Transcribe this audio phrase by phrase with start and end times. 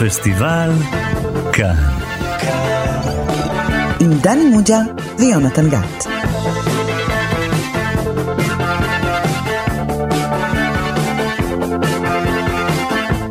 [0.00, 0.70] פסטיבל
[1.52, 1.74] כאן.
[4.00, 4.78] עם דני מוג'ה
[5.18, 6.06] ויונתן גת.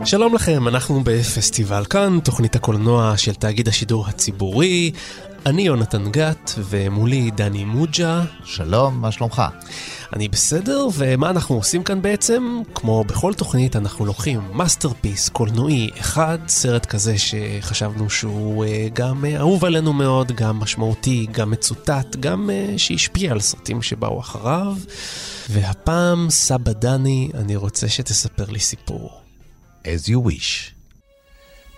[0.05, 4.91] שלום לכם, אנחנו בפסטיבל כאן, תוכנית הקולנוע של תאגיד השידור הציבורי.
[5.45, 8.23] אני יונתן גת, ומולי דני מוג'ה.
[8.45, 9.41] שלום, מה שלומך?
[10.13, 12.61] אני בסדר, ומה אנחנו עושים כאן בעצם?
[12.75, 19.37] כמו בכל תוכנית, אנחנו לוקחים masterpiece קולנועי אחד, סרט כזה שחשבנו שהוא אה, גם uh,
[19.37, 24.75] אהוב עלינו מאוד, גם משמעותי, גם מצוטט, גם uh, שהשפיע על סרטים שבאו אחריו.
[25.49, 29.21] והפעם, סבא דני, אני רוצה שתספר לי סיפור.
[29.83, 30.73] As you wish.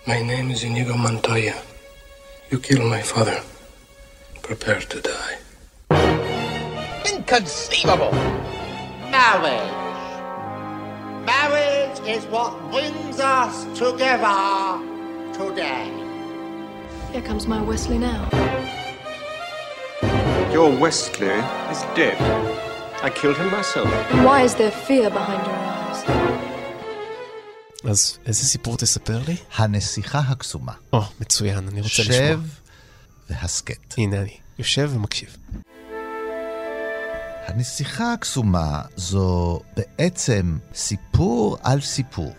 [0.06, 1.54] My name is Inigo Montoya.
[2.50, 3.55] You killed my father.
[4.49, 5.35] Prepare to die.
[7.13, 8.13] Inconceivable!
[9.17, 9.73] Marriage!
[11.33, 14.41] Marriage is what brings us together
[15.41, 15.87] today.
[17.13, 18.23] Here comes my Wesley now.
[20.55, 21.37] Your Wesley
[21.73, 22.17] is dead.
[23.07, 23.89] I killed him myself.
[24.11, 25.99] And why is there fear behind your eyes?
[27.83, 29.35] אז איזה סיפור תספר לי?
[29.55, 30.71] הנסיכה הקסומה.
[30.93, 32.17] או, מצוין, אני רוצה לשמוע.
[32.17, 32.39] שב
[33.30, 33.94] והסכת.
[33.98, 35.36] הנה אני, יושב ומקשיב.
[37.46, 42.34] הנסיכה הקסומה זו בעצם סיפור על סיפור.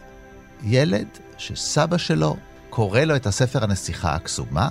[0.64, 2.38] ילד שסבא שלו
[2.70, 4.70] קורא לו את הספר הנסיכה הקסומה.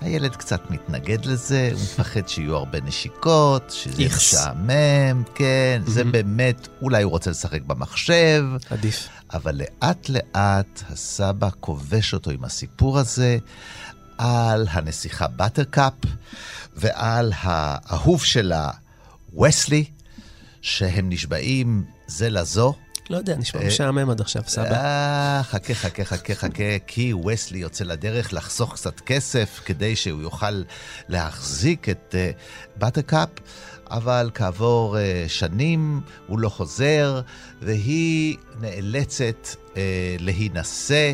[0.00, 4.04] הילד קצת מתנגד לזה, הוא מפחד שיהיו הרבה נשיקות, שזה.
[4.06, 8.44] משעמם, כן, זה באמת, אולי הוא רוצה לשחק במחשב.
[8.70, 9.08] עדיף.
[9.32, 13.38] אבל לאט לאט הסבא כובש אותו עם הסיפור הזה
[14.18, 15.92] על הנסיכה בטרקאפ
[16.76, 18.70] ועל האהוב שלה,
[19.40, 19.84] וסלי,
[20.60, 22.74] שהם נשבעים זה לזו.
[23.10, 24.72] לא יודע, נשמע משעמם עד עכשיו, סבא.
[24.72, 30.62] אה, חכה, חכה, חכה, חכה, כי וסלי יוצא לדרך לחסוך קצת כסף כדי שהוא יוכל
[31.08, 33.28] להחזיק את uh, בטרקאפ,
[33.90, 37.20] אבל כעבור uh, שנים הוא לא חוזר,
[37.62, 39.48] והיא נאלצת
[40.18, 41.12] להינשא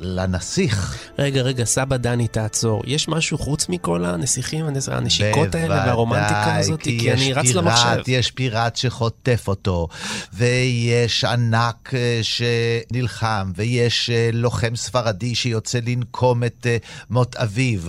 [0.00, 0.98] לנסיך.
[1.18, 2.82] רגע, רגע, סבא דני, תעצור.
[2.86, 6.82] יש משהו חוץ מכל הנסיכים, הנס- הנשיקות האלה והרומנטיקה הזאת?
[6.82, 7.96] כי אני יש רץ פיראט, למחשב.
[8.06, 9.88] יש פיראט שחוטף אותו,
[10.32, 16.76] ויש ענק אה, שנלחם, ויש אה, לוחם ספרדי שיוצא לנקום את אה,
[17.10, 17.80] מות אביו,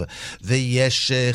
[0.43, 1.29] ויש אה,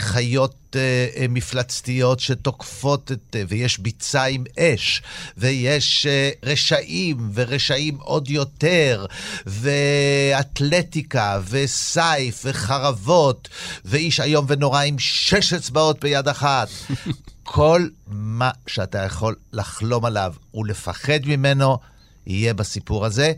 [0.76, 3.36] אה, אה, מפלצתיות שתוקפות את...
[3.36, 5.02] אה, ויש ביצה עם אש,
[5.36, 9.06] ויש אה, רשעים, ורשעים עוד יותר,
[9.46, 13.48] ואתלטיקה, וסייף, וחרבות,
[13.84, 16.68] ואיש איום ונורא עם שש אצבעות ביד אחת.
[17.42, 21.78] כל מה שאתה יכול לחלום עליו ולפחד ממנו,
[22.26, 23.32] יהיה בסיפור הזה,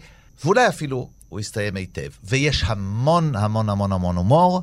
[0.44, 2.09] ואולי אפילו הוא יסתיים היטב.
[2.25, 4.62] ויש המון המון המון המון הומור,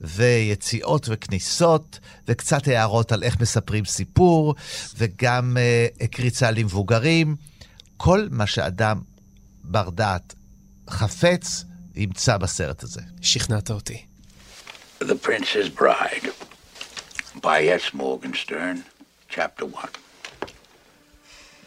[0.00, 1.98] ויציאות וכניסות,
[2.28, 4.54] וקצת הערות על איך מספרים סיפור,
[4.96, 7.36] וגם uh, קריצה למבוגרים.
[7.96, 9.00] כל מה שאדם
[9.64, 10.34] בר דעת
[10.90, 11.64] חפץ,
[11.94, 13.00] ימצא בסרט הזה.
[13.20, 14.02] שכנעת אותי.
[15.00, 16.28] The Princess Bride
[17.42, 17.94] by S.
[17.94, 18.76] Morgenstern,
[19.28, 19.98] Chapter 1.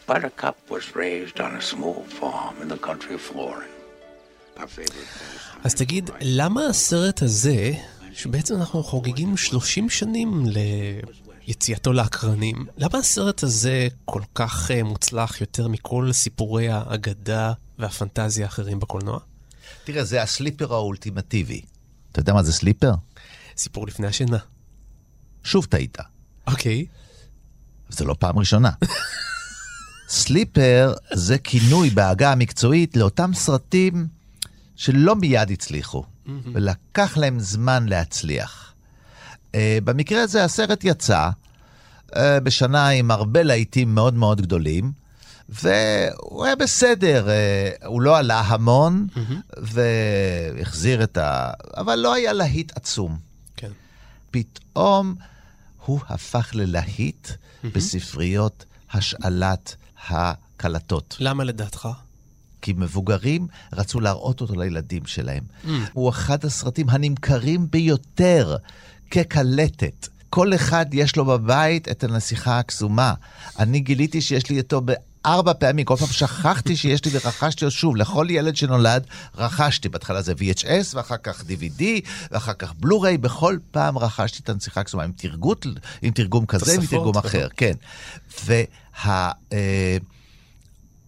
[0.06, 3.20] Buttercup was raised on a small farm in the country of
[4.56, 5.00] pastime
[5.64, 7.72] אז תגיד, למה הסרט הזה,
[8.22, 10.44] שבעצם אנחנו חוגגים 30 שנים
[11.46, 18.80] ליציאתו לאקרנים, למה הסרט הזה כל כך אה, מוצלח יותר מכל סיפורי האגדה והפנטזיה האחרים
[18.80, 19.18] בקולנוע?
[19.84, 21.60] תראה, זה הסליפר האולטימטיבי.
[22.12, 22.92] אתה יודע מה זה סליפר?
[23.56, 24.38] סיפור לפני השינה.
[25.44, 25.98] שוב טעית.
[26.46, 26.86] אוקיי.
[27.88, 28.70] זה לא פעם ראשונה.
[30.08, 34.06] סליפר זה כינוי בעגה המקצועית לאותם סרטים
[34.76, 36.04] שלא מיד הצליחו,
[36.52, 38.72] ולקח להם זמן להצליח.
[39.52, 39.54] Uh,
[39.84, 41.30] במקרה הזה הסרט יצא
[42.10, 44.92] uh, בשנה עם הרבה להיטים מאוד מאוד גדולים,
[45.48, 49.06] והוא היה בסדר, uh, הוא לא עלה המון,
[49.56, 51.50] והחזיר את ה...
[51.76, 53.18] אבל לא היה להיט עצום.
[53.56, 53.70] כן.
[54.30, 55.14] פתאום
[55.84, 57.28] הוא הפך ללהיט
[57.64, 59.76] בספריות השאלת
[60.08, 61.16] הקלטות.
[61.20, 61.88] למה לדעתך?
[62.62, 65.42] כי מבוגרים רצו להראות אותו לילדים שלהם.
[65.92, 68.56] הוא אחד הסרטים הנמכרים ביותר
[69.10, 70.08] כקלטת.
[70.30, 73.14] כל אחד יש לו בבית את הנסיכה הקסומה.
[73.58, 74.80] אני גיליתי שיש לי אותו
[75.26, 77.96] ארבע פעמים, כל פעם שכחתי שיש לי ורכשתי אותו שוב.
[77.96, 81.82] לכל ילד שנולד רכשתי, בהתחלה זה VHS, ואחר כך DVD,
[82.30, 85.66] ואחר כך בלו-ריי, בכל פעם רכשתי את הנסיכה הקסומה עם, תרגות,
[86.02, 87.72] עם תרגום כזה, עם תרגום אחר, כן.
[88.44, 89.30] וה...
[89.52, 89.96] אה,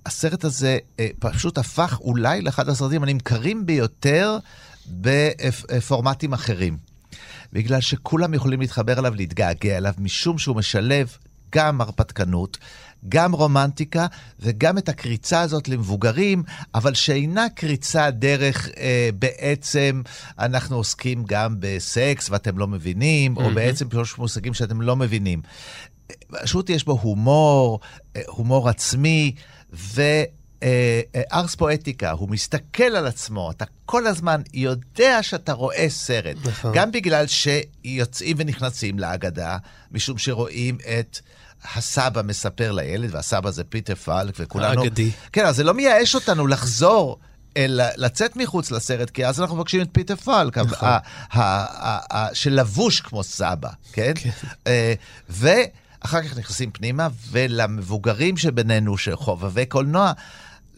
[0.06, 4.38] הסרט הזה אה, פשוט הפך אולי לאחד הסרטים הנמכרים ביותר
[4.86, 6.76] בפורמטים אחרים.
[7.52, 11.16] בגלל שכולם יכולים להתחבר אליו, להתגעגע אליו, משום שהוא משלב
[11.54, 12.58] גם הרפתקנות,
[13.08, 14.06] גם רומנטיקה
[14.40, 16.42] וגם את הקריצה הזאת למבוגרים,
[16.74, 20.02] אבל שאינה קריצה דרך אה, בעצם
[20.38, 23.40] אנחנו עוסקים גם בסקס ואתם לא מבינים, mm-hmm.
[23.40, 25.42] או בעצם פירוש מושגים שאתם לא מבינים.
[26.42, 27.80] פשוט יש בו הומור,
[28.16, 29.34] אה, הומור עצמי,
[29.72, 30.02] ו...
[30.62, 36.36] אה, אה, ארס פואטיקה, הוא מסתכל על עצמו, אתה כל הזמן יודע שאתה רואה סרט.
[36.44, 36.72] נכון.
[36.74, 39.56] גם בגלל שיוצאים ונכנסים להגדה,
[39.92, 41.20] משום שרואים את...
[41.74, 44.82] הסבא מספר לילד, והסבא זה פיטר פלק, וכולנו...
[44.82, 45.10] האגדי.
[45.32, 47.18] כן, אז זה לא מייאש אותנו לחזור
[47.56, 50.88] אל, לצאת מחוץ לסרט, כי אז אנחנו מבקשים את פיטר פלק, נכון.
[52.32, 54.12] שלבוש כמו סבא, כן?
[54.14, 54.30] כן.
[54.66, 54.94] אה,
[56.02, 60.12] ואחר כך נכנסים פנימה, ולמבוגרים שבינינו, שחובבי קולנוע,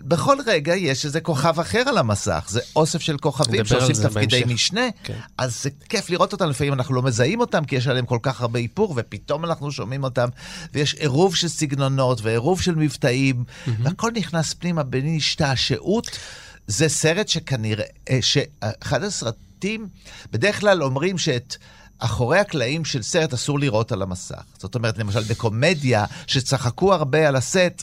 [0.00, 4.54] בכל רגע יש איזה כוכב אחר על המסך, זה אוסף של כוכבים שעושים תפקידי בהמשך.
[4.54, 5.18] משנה, כן.
[5.38, 8.40] אז זה כיף לראות אותם, לפעמים אנחנו לא מזהים אותם, כי יש עליהם כל כך
[8.40, 10.28] הרבה איפור, ופתאום אנחנו שומעים אותם,
[10.72, 16.18] ויש עירוב של סגנונות ועירוב של מבטאים, והכל נכנס פנימה בין השתעשעות.
[16.66, 19.88] זה סרט שכנראה, אה, שאחד הסרטים,
[20.32, 21.56] בדרך כלל אומרים שאת...
[21.99, 24.43] אחורי הקלעים של סרט אסור לראות על המסך.
[24.58, 27.82] זאת אומרת, למשל בקומדיה, שצחקו הרבה על הסט,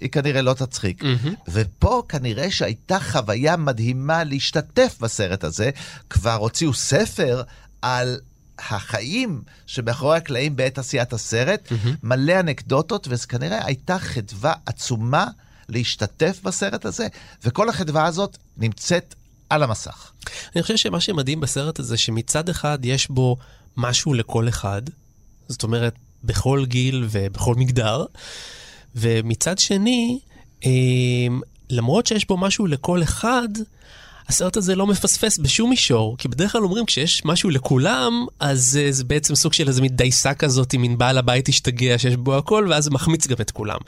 [0.00, 1.02] היא כנראה לא תצחיק.
[1.02, 1.28] Mm-hmm.
[1.48, 5.70] ופה כנראה שהייתה חוויה מדהימה להשתתף בסרט הזה.
[6.10, 7.42] כבר הוציאו ספר
[7.82, 8.20] על
[8.58, 11.88] החיים שמאחורי הקלעים בעת עשיית הסרט, mm-hmm.
[12.02, 15.26] מלא אנקדוטות, וזו כנראה הייתה חדווה עצומה
[15.68, 17.06] להשתתף בסרט הזה,
[17.44, 19.14] וכל החדווה הזאת נמצאת
[19.50, 20.12] על המסך.
[20.54, 23.36] אני חושב שמה שמדהים בסרט הזה, שמצד אחד יש בו
[23.76, 24.82] משהו לכל אחד,
[25.48, 25.94] זאת אומרת,
[26.24, 28.04] בכל גיל ובכל מגדר,
[28.94, 30.18] ומצד שני,
[30.66, 30.70] אה,
[31.70, 33.48] למרות שיש בו משהו לכל אחד,
[34.28, 38.92] הסרט הזה לא מפספס בשום מישור, כי בדרך כלל אומרים כשיש משהו לכולם, אז אה,
[38.92, 42.66] זה בעצם סוג של איזה מין דייסה כזאת, מין בעל הבית השתגע שיש בו הכל,
[42.70, 43.78] ואז מחמיץ גם את כולם.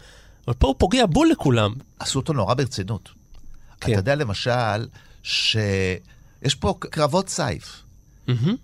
[0.46, 1.74] אבל פה הוא פוגע בול לכולם.
[1.98, 3.08] עשו אותו נורא ברצינות.
[3.80, 3.92] כן.
[3.92, 4.86] אתה יודע למשל,
[5.22, 7.82] שיש פה קרבות סייף.
[8.28, 8.56] מהמם.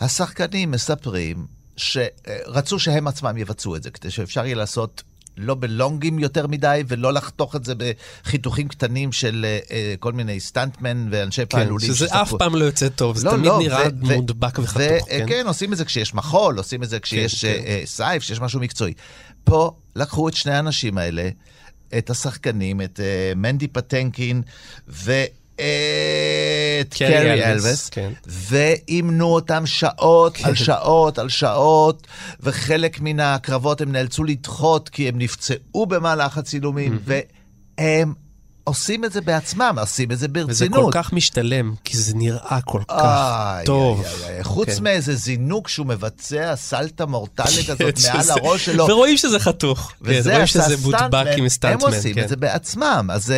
[0.00, 1.46] השחקנים מספרים
[1.76, 5.02] שרצו שהם עצמם יבצעו את זה, כדי שאפשר יהיה לעשות
[5.36, 7.74] לא בלונגים יותר מדי, ולא לחתוך את זה
[8.24, 11.88] בחיתוכים קטנים של אה, אה, כל מיני סטנטמן ואנשי כן, פעלולים.
[11.94, 14.58] שזה שספרו- אף פעם לא יוצא טוב, זה לא, תמיד לא, נראה ו- ו- מודבק
[14.58, 15.26] וחתוך, ו- כן?
[15.28, 18.40] כן, עושים את זה כשיש מחול, עושים את זה כשיש כן, אה, אה, סייף, כשיש
[18.40, 18.92] משהו מקצועי.
[19.44, 21.28] פה לקחו את שני האנשים האלה,
[21.98, 24.42] את השחקנים, את אה, מנדי פטנקין
[24.88, 28.12] ואת קרי קרי אלווס, כן.
[28.26, 30.44] ואימנו אותם שעות כן.
[30.44, 32.06] על שעות על שעות,
[32.40, 38.14] וחלק מן הקרבות הם נאלצו לדחות כי הם נפצעו במהלך הצילומים, והם
[38.64, 40.50] עושים את זה בעצמם, עושים את זה ברצינות.
[40.50, 44.04] וזה כל כך משתלם, כי זה נראה כל כך טוב.
[44.42, 44.82] חוץ כן.
[44.82, 48.86] מאיזה זינוק שהוא מבצע סלטה מורטלית הזאת כן, מעל הראש שלו.
[48.88, 49.92] ורואים שזה חתוך.
[49.92, 50.76] כן, וזה רואים עשה
[51.48, 51.72] סטנטמן.
[51.72, 52.22] הם עושים כן.
[52.22, 53.34] את זה בעצמם, אז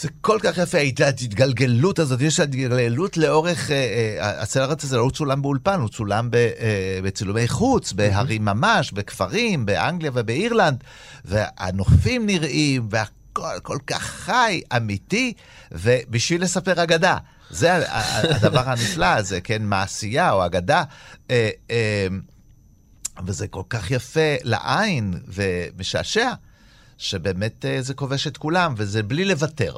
[0.00, 0.08] זה...
[0.20, 3.76] כל כך יפה, ההתגלגלות הזאת, יש התגלגלות לאורך, אה,
[4.20, 10.10] אה, הסרט הזה לא צולם באולפן, הוא צולם אה, בצילומי חוץ, בהרים ממש, בכפרים, באנגליה
[10.14, 10.84] ובאירלנד,
[11.24, 15.32] והנופים נראים, והכל כל כך חי, אמיתי,
[15.72, 17.16] ובשביל לספר אגדה.
[17.50, 20.84] זה הדבר הנפלא הזה, כן, מעשייה או אגדה.
[21.30, 22.06] אה, אה,
[23.26, 26.30] וזה כל כך יפה לעין ומשעשע,
[26.98, 29.76] שבאמת אה, זה כובש את כולם, וזה בלי לוותר.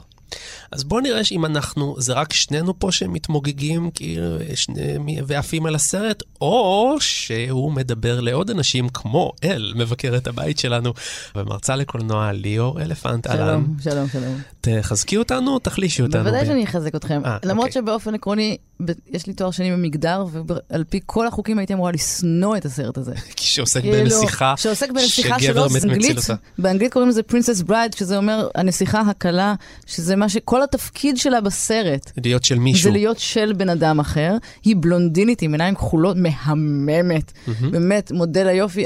[0.72, 4.96] אז בוא נראה שאם אנחנו, זה רק שנינו פה שמתמוגגים כאילו שני,
[5.26, 10.92] ועפים על הסרט, או שהוא מדבר לעוד אנשים כמו אל, מבקרת הבית שלנו,
[11.34, 13.26] ומרצה לקולנוע ליאור אלפנט.
[13.32, 14.40] שלום, שלום, שלום.
[14.60, 16.22] תחזקי אותנו, תחלישי אותנו.
[16.22, 17.22] בוודאי ב- שאני אחזק אתכם.
[17.24, 17.82] אה, למרות אוקיי.
[17.82, 20.24] שבאופן עקרוני, ב- יש לי תואר שני במגדר,
[20.70, 23.14] ועל פי כל החוקים הייתי אמורה לשנוא את הסרט הזה.
[23.36, 25.58] כי שעוסק כאילו, בנסיכה, שעוסק בנסיכה אצילה
[25.90, 26.16] אנגלית.
[26.58, 29.54] באנגלית קוראים לזה Princess Bride, שזה אומר הנסיכה הכלה,
[29.86, 32.12] שזה מה שכל התפקיד שלה בסרט.
[32.24, 32.82] להיות של מישהו.
[32.82, 34.36] זה להיות של בן אדם אחר.
[34.64, 37.32] היא בלונדינית עם עיניים כחולות, מהממת.
[37.70, 38.84] באמת, מודל היופי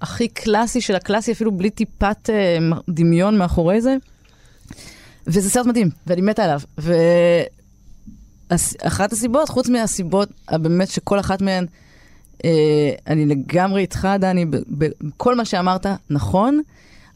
[0.00, 3.96] הכי קלאסי של הקלאסי, אפילו בלי טיפת אה, דמיון מאחורי זה.
[5.26, 6.60] וזה סרט מדהים, ואני מתה עליו.
[8.50, 11.66] ואחת הסיבות, חוץ מהסיבות, באמת שכל אחת מהן,
[12.44, 12.50] אה,
[13.06, 14.46] אני לגמרי איתך, דני,
[15.00, 16.60] בכל מה שאמרת נכון.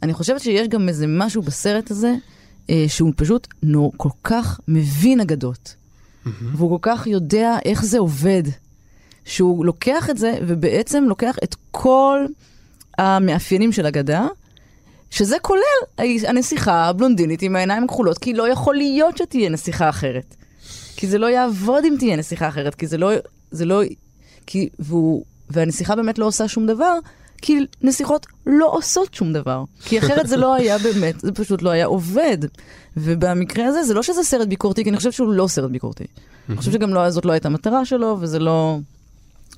[0.02, 2.14] אני חושבת שיש גם איזה משהו בסרט הזה,
[2.88, 5.74] שהוא פשוט נו, כל כך מבין אגדות.
[6.52, 8.42] והוא כל כך יודע איך זה עובד.
[9.28, 12.26] שהוא לוקח את זה, ובעצם לוקח את כל
[12.98, 14.26] המאפיינים של אגדה,
[15.10, 20.34] שזה כולל הנסיכה הבלונדינית עם העיניים הכחולות, כי לא יכול להיות שתהיה נסיכה אחרת.
[20.96, 23.10] כי זה לא יעבוד אם תהיה נסיכה אחרת, כי זה לא...
[23.50, 23.82] זה לא...
[24.46, 24.68] כי...
[24.78, 25.24] והוא...
[25.50, 26.98] והנסיכה באמת לא עושה שום דבר,
[27.42, 29.64] כי נסיכות לא עושות שום דבר.
[29.84, 32.38] כי אחרת זה לא היה באמת, זה פשוט לא היה עובד.
[32.96, 36.04] ובמקרה הזה, זה לא שזה סרט ביקורתי, כי אני חושבת שהוא לא סרט ביקורתי.
[36.48, 38.78] אני חושבת שגם לא, זאת לא הייתה המטרה שלו, וזה לא...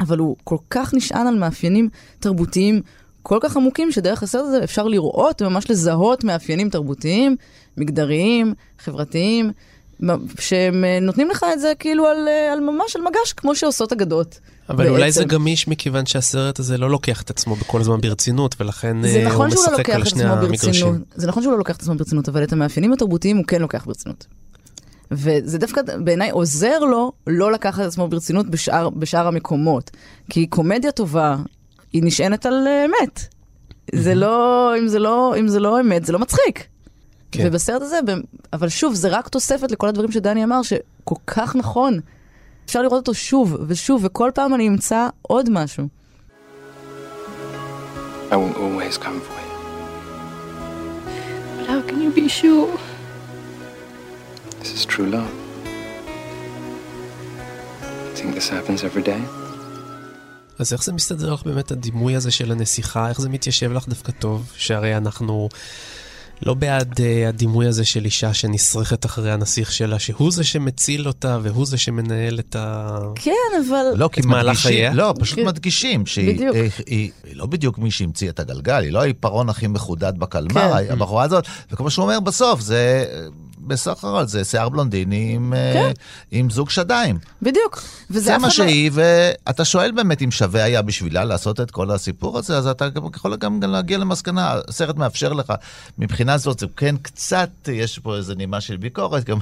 [0.01, 1.89] אבל הוא כל כך נשען על מאפיינים
[2.21, 2.83] תרבותיים
[3.23, 7.37] כל כך עמוקים, שדרך הסרט הזה אפשר לראות וממש לזהות מאפיינים תרבותיים,
[7.77, 9.51] מגדריים, חברתיים,
[10.39, 13.93] שהם אה, נותנים לך את זה כאילו על, אה, על ממש על מגש, כמו שעושות
[13.93, 14.41] אגדות.
[14.69, 14.95] אבל בעצם.
[14.95, 19.19] אולי זה גמיש מכיוון שהסרט הזה לא לוקח את עצמו בכל הזמן ברצינות, ולכן זה
[19.19, 21.03] אה, נכון הוא לא משחק לוקח על שני המגרשים.
[21.15, 23.85] זה נכון שהוא לא לוקח את עצמו ברצינות, אבל את המאפיינים התרבותיים הוא כן לוקח
[23.87, 24.27] ברצינות.
[25.11, 29.91] וזה דווקא בעיניי עוזר לו לא לקחת את עצמו ברצינות בשאר, בשאר המקומות.
[30.31, 31.37] כי קומדיה טובה,
[31.93, 33.21] היא נשענת על אמת.
[33.95, 36.67] זה לא, אם זה לא, אם זה לא אמת, זה לא מצחיק.
[37.33, 37.45] כן.
[37.47, 37.99] ובסרט הזה,
[38.53, 42.01] אבל שוב, זה רק תוספת לכל הדברים שדני אמר, שכל כך נכון.
[42.65, 45.89] אפשר לראות אותו שוב ושוב, וכל פעם אני אמצא עוד משהו.
[48.31, 49.57] I will always come for you.
[51.57, 52.79] But how can you be sure?
[54.61, 55.33] This is true love.
[58.17, 59.23] Think this happens every day?
[60.59, 63.09] אז איך זה מסתדר לך באמת הדימוי הזה של הנסיכה?
[63.09, 64.53] איך זה מתיישב לך דווקא טוב?
[64.57, 65.49] שהרי אנחנו
[66.43, 71.39] לא בעד uh, הדימוי הזה של אישה שנסרכת אחרי הנסיך שלה, שהוא זה שמציל אותה
[71.43, 72.99] והוא זה שמנהל את ה...
[73.15, 73.33] כן,
[73.67, 73.83] אבל...
[73.95, 74.95] לא, כי מהלך מדגישים, חייה?
[74.95, 75.47] לא, פשוט כן.
[75.47, 76.55] מדגישים שהיא בדיוק.
[76.57, 80.73] היא, היא, היא לא בדיוק מי שהמציא את הגלגל, היא לא העיפרון הכי מחודד בקלמר,
[80.87, 80.93] כן.
[80.93, 83.05] הבחורה הזאת, וכמו שהוא אומר בסוף, זה
[83.67, 85.93] בסך הכל זה שיער בלונדיני עם, אה, כן.
[86.31, 87.19] עם זוג שדיים.
[87.43, 87.83] בדיוק.
[88.11, 92.39] זה מה לא- שהיא, ואתה שואל באמת אם שווה היה בשבילה לעשות את כל הסיפור
[92.39, 95.53] הזה, אז אתה גם יכול גם להגיע למסקנה, הסרט מאפשר לך.
[95.99, 99.39] מבחינה זאת, זה כן קצת, יש פה איזה נימה של ביקורת, גם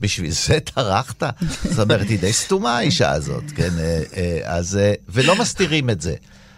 [0.00, 1.22] בשביל זה טרחת?
[1.64, 3.70] זאת אומרת, היא די סתומה האישה הזאת, כן?
[3.78, 6.14] אה, אה, אז, ולא מסתירים את זה.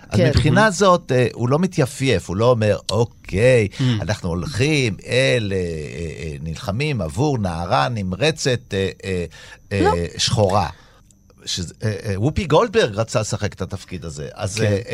[0.09, 0.29] אז כן.
[0.29, 3.69] מבחינה זאת, אה, הוא לא מתייפייף, הוא לא אומר, אוקיי,
[4.01, 8.75] אנחנו הולכים אל, אה, אה, נלחמים עבור נערה נמרצת
[9.73, 9.93] לא.
[10.19, 10.69] שחורה.
[12.15, 14.29] וופי גולדברג רצה לשחק את התפקיד הזה.
[14.35, 14.57] אז...
[14.57, 14.91] כן.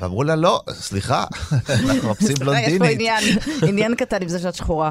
[0.00, 2.90] ואמרו לה, לא, סליחה, אנחנו מחפשים יש פה בלונדינית.
[2.90, 3.24] עניין,
[3.68, 4.90] עניין קטן עם זה שאת שחורה.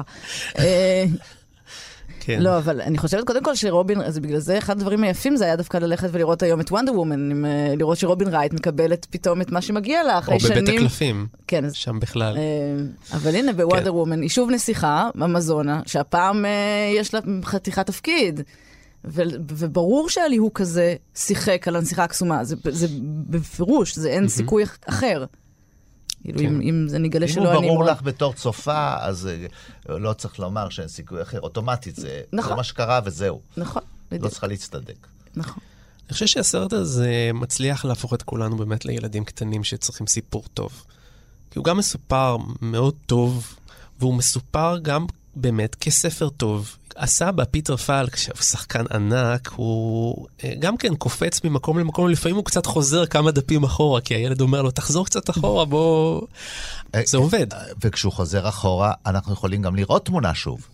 [2.20, 2.42] כן.
[2.42, 5.56] לא, אבל אני חושבת קודם כל שרובין, אז בגלל זה אחד הדברים היפים זה היה
[5.56, 9.60] דווקא ללכת ולראות היום את וונדר וומן, אה, לראות שרובין רייט מקבלת פתאום את מה
[9.62, 10.78] שמגיע לה או אחרי בבית שנים.
[10.80, 12.36] הקלפים, כן, שם בכלל.
[12.36, 12.42] אה,
[13.16, 16.50] אבל הנה, בוונדר וומן, היא שוב נסיכה, אמזונה, שהפעם אה,
[16.96, 18.40] יש לה חתיכת תפקיד.
[19.04, 22.86] ו- וברור שהליהוק הזה שיחק על הנסיכה הקסומה, זה, זה
[23.28, 25.24] בפירוש, זה אין סיכוי אח- אחר.
[26.24, 26.46] כאילו, כן.
[26.46, 27.66] אם, אם זה נגלה אם שלא הוא אני...
[27.66, 29.46] ברור מאוד- לך בתור צופה, אז אה,
[29.98, 31.40] לא צריך לומר שאין סיכוי אחר.
[31.40, 32.56] אוטומטית זה זה נכון.
[32.56, 33.40] מה שקרה וזהו.
[33.56, 35.06] נכון, לא בדיוק, צריכה להצטדק.
[35.36, 35.62] נכון.
[36.06, 40.84] אני חושב שהסרט הזה מצליח להפוך את כולנו באמת לילדים קטנים שצריכים סיפור טוב.
[41.50, 43.54] כי הוא גם מסופר מאוד טוב,
[44.00, 45.06] והוא מסופר גם
[45.40, 46.76] באמת כספר טוב.
[46.96, 52.44] הסבא, פיטר פלק, שהוא שחקן ענק, הוא אה, גם כן קופץ ממקום למקום, לפעמים הוא
[52.44, 56.22] קצת חוזר כמה דפים אחורה, כי הילד אומר לו, תחזור קצת אחורה, בוא...
[57.04, 57.46] זה עובד.
[57.84, 60.66] וכשהוא חוזר אחורה, אנחנו יכולים גם לראות תמונה שוב.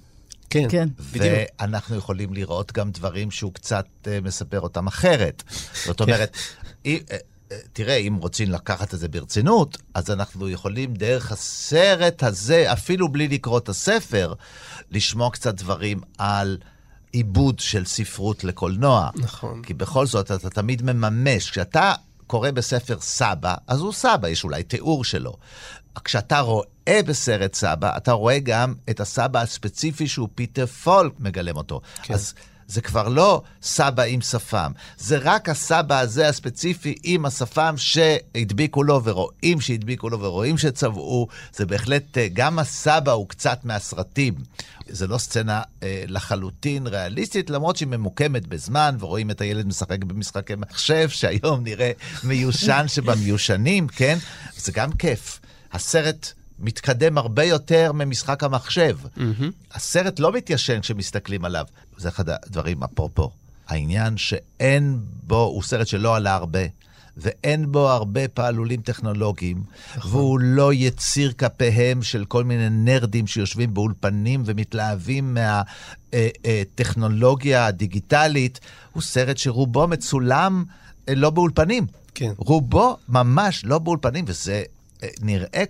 [0.50, 0.88] כן, כן.
[1.12, 1.34] בדיוק.
[1.60, 5.42] ואנחנו יכולים לראות גם דברים שהוא קצת אה, מספר אותם אחרת.
[5.84, 6.36] זאת אומרת,
[6.86, 7.16] אה, אה,
[7.72, 13.28] תראה, אם רוצים לקחת את זה ברצינות, אז אנחנו יכולים דרך הסרט הזה, אפילו בלי
[13.28, 14.34] לקרוא את הספר,
[14.90, 16.58] לשמוע קצת דברים על
[17.12, 19.10] עיבוד של ספרות לקולנוע.
[19.16, 19.62] נכון.
[19.62, 21.50] כי בכל זאת, אתה תמיד מממש.
[21.50, 21.92] כשאתה
[22.26, 25.36] קורא בספר סבא, אז הוא סבא, יש אולי תיאור שלו.
[26.04, 31.80] כשאתה רואה בסרט סבא, אתה רואה גם את הסבא הספציפי שהוא פיטר פולק מגלם אותו.
[32.02, 32.14] כן.
[32.14, 32.34] אז
[32.68, 39.04] זה כבר לא סבא עם שפם, זה רק הסבא הזה הספציפי עם השפם שהדביקו לו
[39.04, 41.28] ורואים שהדביקו לו ורואים שצבעו.
[41.52, 44.34] זה בהחלט, אה, גם הסבא הוא קצת מהסרטים.
[44.88, 50.54] זה לא סצנה אה, לחלוטין ריאליסטית, למרות שהיא ממוקמת בזמן, ורואים את הילד משחק במשחקי
[50.54, 51.90] מחשב, שהיום נראה
[52.24, 54.18] מיושן שבמיושנים, כן?
[54.56, 55.40] זה גם כיף.
[55.72, 58.98] הסרט מתקדם הרבה יותר ממשחק המחשב.
[59.04, 59.20] Mm-hmm.
[59.74, 61.64] הסרט לא מתיישן כשמסתכלים עליו.
[61.96, 63.30] זה אחד הדברים, אפרופו,
[63.68, 66.60] העניין שאין בו, הוא סרט שלא עלה הרבה.
[67.16, 69.62] ואין בו הרבה פעלולים טכנולוגיים,
[70.04, 75.36] והוא לא יציר כפיהם של כל מיני נרדים שיושבים באולפנים ומתלהבים
[76.12, 78.60] מהטכנולוגיה הדיגיטלית.
[78.92, 80.64] הוא סרט שרובו מצולם
[81.08, 81.86] אה, לא באולפנים.
[82.14, 82.32] כן.
[82.36, 84.62] רובו ממש לא באולפנים, וזה
[85.02, 85.64] אה, נראה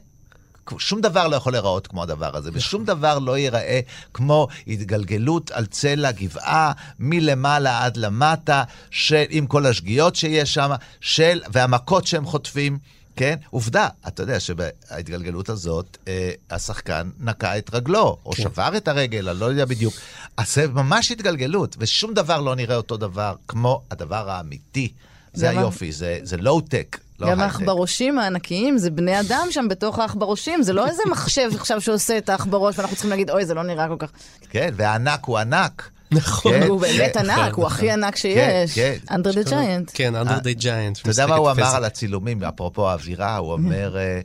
[0.78, 3.80] שום דבר לא יכול להיראות כמו הדבר הזה, ושום דבר לא ייראה
[4.14, 10.70] כמו התגלגלות על צלע גבעה, מלמעלה עד למטה, של, עם כל השגיאות שיש שם,
[11.00, 12.78] של, והמכות שהם חוטפים.
[13.16, 13.36] כן?
[13.50, 18.42] עובדה, אתה יודע שבהתגלגלות הזאת, אה, השחקן נקע את רגלו, או כן.
[18.42, 19.94] שבר את הרגל, אני לא יודע בדיוק.
[20.36, 24.92] אז זה ממש התגלגלות, ושום דבר לא נראה אותו דבר כמו הדבר האמיתי.
[25.34, 27.40] זה היופי, זה לואו-טק, לא גם.
[27.40, 32.28] העכברושים הענקיים, זה בני אדם שם בתוך העכברושים, זה לא איזה מחשב עכשיו שעושה את
[32.28, 34.10] העכברוש, ואנחנו צריכים להגיד, אוי, זה לא נראה כל כך...
[34.50, 35.90] כן, והענק הוא ענק.
[36.10, 36.52] נכון.
[36.52, 37.66] כן, הוא באמת כן, ענק, הוא.
[37.66, 38.74] הכי ענק שיש.
[38.74, 38.96] כן.
[39.10, 39.90] אנדר דה ג'יינט.
[39.94, 40.98] כן, אנדר די ג'יינט.
[41.00, 43.36] אתה יודע מה הוא אמר על הצילומים, אפרופו האווירה?
[43.36, 44.20] הוא אומר, אה,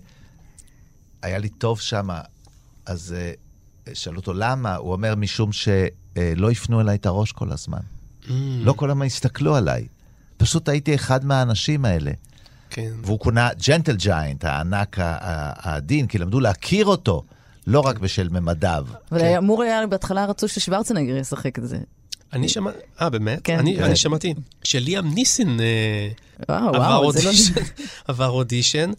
[1.21, 2.09] היה לי טוב שם,
[2.85, 3.31] אז אה,
[3.93, 7.79] שאלו אותו למה, הוא אומר, משום שלא הפנו אליי את הראש כל הזמן.
[8.23, 8.31] Mm.
[8.59, 9.87] לא כל הזמן הסתכלו עליי.
[10.37, 12.11] פשוט הייתי אחד מהאנשים האלה.
[12.71, 12.91] כן.
[13.03, 17.23] והוא כונה ג'נטל ג'יינט, הענק העדין, כי למדו להכיר אותו,
[17.67, 18.85] לא רק בשל ממדיו.
[19.11, 21.77] אבל אמור היה, בהתחלה רצו ששוורצנגר ישחק את זה.
[22.33, 23.39] אני שמעתי, אה באמת?
[23.43, 23.59] כן.
[23.59, 23.83] אני כן.
[23.83, 26.09] אני שמעתי שליאם ניסן אה,
[26.49, 27.05] וואו, עבר וואו, לא...
[27.05, 27.53] אודישן,
[28.07, 28.91] עבר אודישן,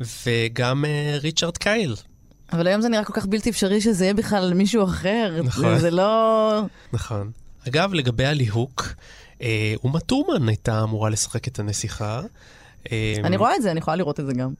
[0.00, 1.96] וגם אה, ריצ'רד קייל.
[2.52, 5.40] אבל היום זה נראה כל כך בלתי אפשרי שזה יהיה בכלל מישהו אחר.
[5.44, 5.78] נכון.
[5.78, 6.62] זה לא...
[6.92, 7.30] נכון.
[7.68, 8.94] אגב, לגבי הליהוק,
[9.42, 12.20] אה, אומה טורמן הייתה אמורה לשחק את הנסיכה.
[12.92, 14.54] אה, אני רואה את זה, אני יכולה לראות את זה גם.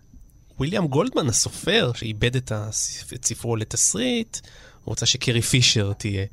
[0.61, 3.13] וויליאם גולדמן, הסופר, שאיבד את, הספ...
[3.13, 4.39] את ספרו לתסריט,
[4.85, 6.27] הוא רוצה שקרי פישר תהיה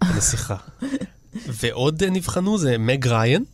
[0.00, 0.56] הנסיכה.
[1.60, 3.44] ועוד אה, נבחנה זה מג ראיין,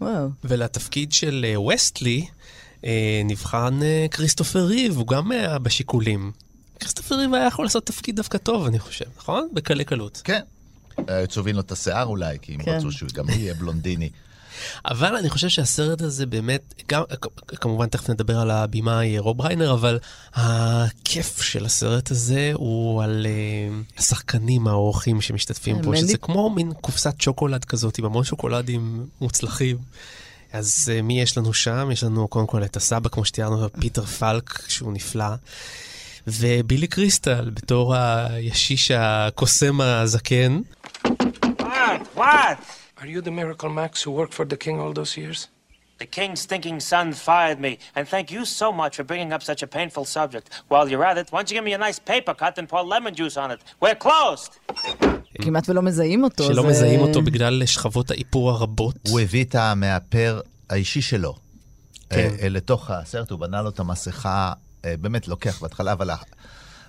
[0.00, 0.28] וואו.
[0.44, 2.26] ולתפקיד של אה, וסטלי
[2.84, 6.32] אה, נבחן כריסטופר ריב, הוא גם היה בשיקולים.
[6.80, 9.48] כריסטופר ריב היה יכול לעשות תפקיד דווקא טוב, אני חושב, נכון?
[9.52, 10.20] בקלי קלות.
[10.24, 10.40] כן.
[11.28, 12.70] צובעים לו את השיער אולי, כי הם כן.
[12.70, 14.10] רצו שהוא גם יהיה בלונדיני.
[14.84, 17.02] אבל אני חושב שהסרט הזה באמת, גם,
[17.46, 19.98] כמובן תכף נדבר על הבמאי רוב ריינר, אבל
[20.34, 27.20] הכיף של הסרט הזה הוא על אה, השחקנים האורחים שמשתתפים פה, שזה כמו מין קופסת
[27.20, 29.76] שוקולד כזאת עם המון שוקולדים מוצלחים.
[30.52, 31.88] אז uh, מי יש לנו שם?
[31.92, 35.34] יש לנו קודם כל את הסבא, כמו שתיארנו, פיטר פלק, שהוא נפלא.
[36.26, 40.60] ובילי קריסטל, בתור הישיש הקוסם הזקן.
[41.04, 42.16] What?
[42.16, 42.81] What?
[43.02, 45.38] Are you the Miracle Max who worked for the king all those years?
[46.02, 49.60] The king's stinking son fired me, and thank you so much for bringing up such
[49.66, 50.46] a painful subject.
[50.70, 52.82] While you're at it, why don't you give me a nice paper cut and pour
[52.92, 53.60] lemon juice on it?
[53.82, 54.52] We're closed!
[55.42, 56.44] כמעט ולא מזהים אותו.
[56.44, 58.96] שלא זה- מזהים אותו בגלל שכבות האיפור הרבות.
[59.08, 61.34] הוא הביא את המאפר האישי שלו
[62.10, 62.16] כן.
[62.18, 64.52] אה, אה, לתוך הסרט, הוא בנה לו את המסכה,
[64.84, 66.10] אה, באמת לוקח בהתחלה, אבל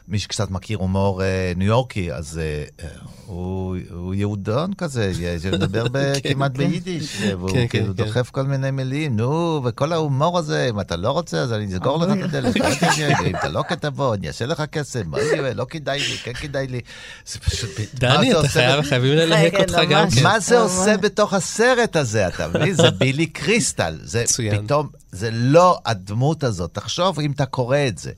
[0.07, 2.89] מי שקצת מכיר הומור אה, ניו יורקי, אז אה, אה,
[3.25, 5.11] הוא הוא יהודון כזה,
[5.41, 8.03] שמדבר ב- כמעט ביידיש, אה, והוא כן, כן, כאילו כן.
[8.03, 11.97] דוחף כל מיני מילים, נו, וכל ההומור הזה, אם אתה לא רוצה, אז אני אסגור
[11.97, 15.53] לך את הדלת, אל תגיד, אם אתה לא כתבוא, אני אעשה לך כסף, מה יהיה,
[15.53, 16.79] לא כדאי לי, כן כדאי לי.
[17.25, 17.69] זה פשוט...
[17.93, 20.09] דני, זה אתה חייב, חייבים ללהק כן, אותך גם.
[20.09, 20.23] כן.
[20.23, 20.59] מה זה.
[20.59, 22.73] עושה בתוך הסרט הזה, אתה מבין?
[22.73, 23.97] זה בילי קריסטל.
[24.03, 24.23] זה.
[24.63, 26.73] פתאום, זה לא הדמות הזאת.
[26.73, 28.11] תחשוב אם אתה קורא את זה.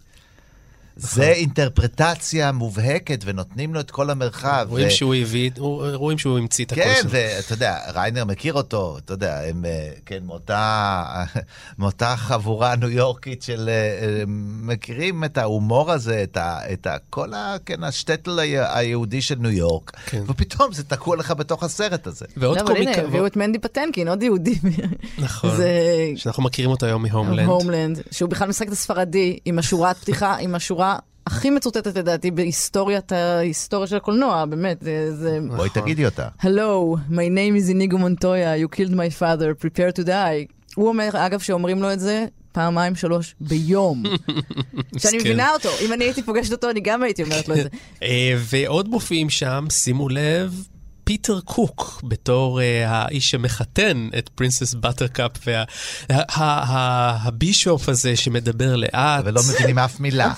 [0.97, 4.67] זה אינטרפרטציה מובהקת, ונותנים לו את כל המרחב.
[4.69, 5.51] רואים ו- שהוא הביא,
[5.93, 7.11] רואים שהוא המציא את הכל כן, שלו.
[7.11, 11.03] ואתה יודע, ריינר מכיר אותו, אתה יודע, הם, אה, כן, מאותה,
[11.79, 14.23] מאותה חבורה ניו יורקית של, אה, אה,
[14.61, 19.51] מכירים את ההומור הזה, את, ה, את ה, כל ה, כן, השטטל היהודי של ניו
[19.51, 20.23] יורק, כן.
[20.27, 22.25] ופתאום זה תקוע לך בתוך הסרט הזה.
[22.37, 24.55] ועוד לא, אבל הנה, קומיקה, הביאו את מנדי פטנקין, עוד יהודי.
[25.17, 25.69] נכון, זה...
[26.15, 27.49] שאנחנו מכירים אותו היום מהומלנד.
[27.49, 30.84] הומלנד, שהוא בכלל משחק את הספרדי עם השורת פתיחה, עם השורה
[31.27, 35.15] הכי מצוטטת לדעתי בהיסטוריית ההיסטוריה של הקולנוע, באמת, זה...
[35.15, 35.39] זה...
[35.55, 36.27] בואי תגידי אותה.
[36.41, 40.53] Hello, my name is Inigo Montoya, you killed my father, prepare to die.
[40.75, 44.03] הוא אומר, אגב, שאומרים לו את זה פעמיים, שלוש, ביום.
[44.07, 44.17] שאני
[44.95, 45.17] מסכן.
[45.17, 47.69] מבינה אותו, אם אני הייתי פוגשת אותו, אני גם הייתי אומרת לו את זה.
[48.03, 50.67] אה, ועוד מופיעים שם, שימו לב,
[51.03, 55.31] פיטר קוק, בתור אה, האיש שמחתן את Princess בטרקאפ,
[56.09, 59.23] וה bishop הזה שמדבר לאט.
[59.25, 60.33] ולא מבינים אף מילה.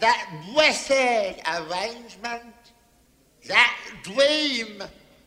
[0.00, 2.54] That blessed arrangement,
[3.48, 4.82] that dream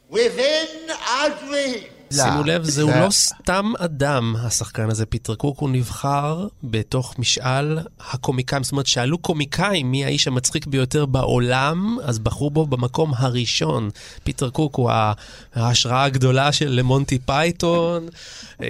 [0.10, 1.89] within a dream.
[2.11, 7.77] שימו לב, זהו זה- לא סתם אדם, השחקן הזה, פיטר קוק, הוא נבחר בתוך משאל
[8.11, 8.63] הקומיקאים.
[8.63, 13.89] זאת אומרת, שאלו קומיקאים מי האיש המצחיק ביותר בעולם, אז בחרו בו במקום הראשון.
[14.23, 14.91] פיטר קוק הוא
[15.55, 18.07] ההשראה הגדולה של למונטי פייתון,
[18.61, 18.67] אה,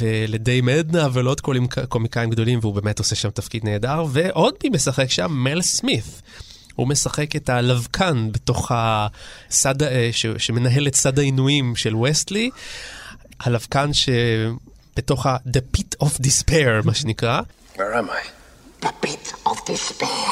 [0.00, 1.40] ול Dame עדנה, ולעוד
[1.88, 4.04] קומיקאים גדולים, והוא באמת עושה שם תפקיד נהדר.
[4.10, 5.32] ועוד מי משחק שם?
[5.32, 6.22] מל סמית.
[6.78, 12.50] הוא משחק את הלבקן בתוך הסד, אה, ש, שמנהל את סד העינויים של וסטלי.
[13.40, 15.36] הלבקן שבתוך ה...
[15.46, 17.40] The Pit of Despair, מה שנקרא.
[17.76, 18.38] Where am I?
[18.80, 20.30] the pit of despair.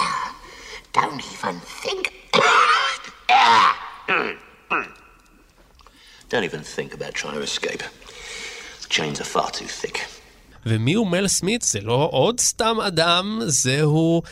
[0.92, 2.02] Don't even think.
[6.28, 7.82] Don't even think about trying to escape.
[8.82, 9.98] The chains are far too thick.
[10.68, 11.62] ומי הוא מל סמית?
[11.62, 14.30] זה לא עוד סתם אדם, זהו אה,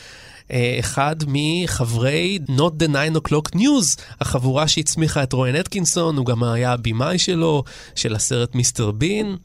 [0.79, 6.71] אחד מחברי Not the 9 O'Clock News, החבורה שהצמיחה את רוין אטקינסון, הוא גם היה
[6.73, 7.63] הבמאי שלו,
[7.95, 9.37] של הסרט מיסטר בין.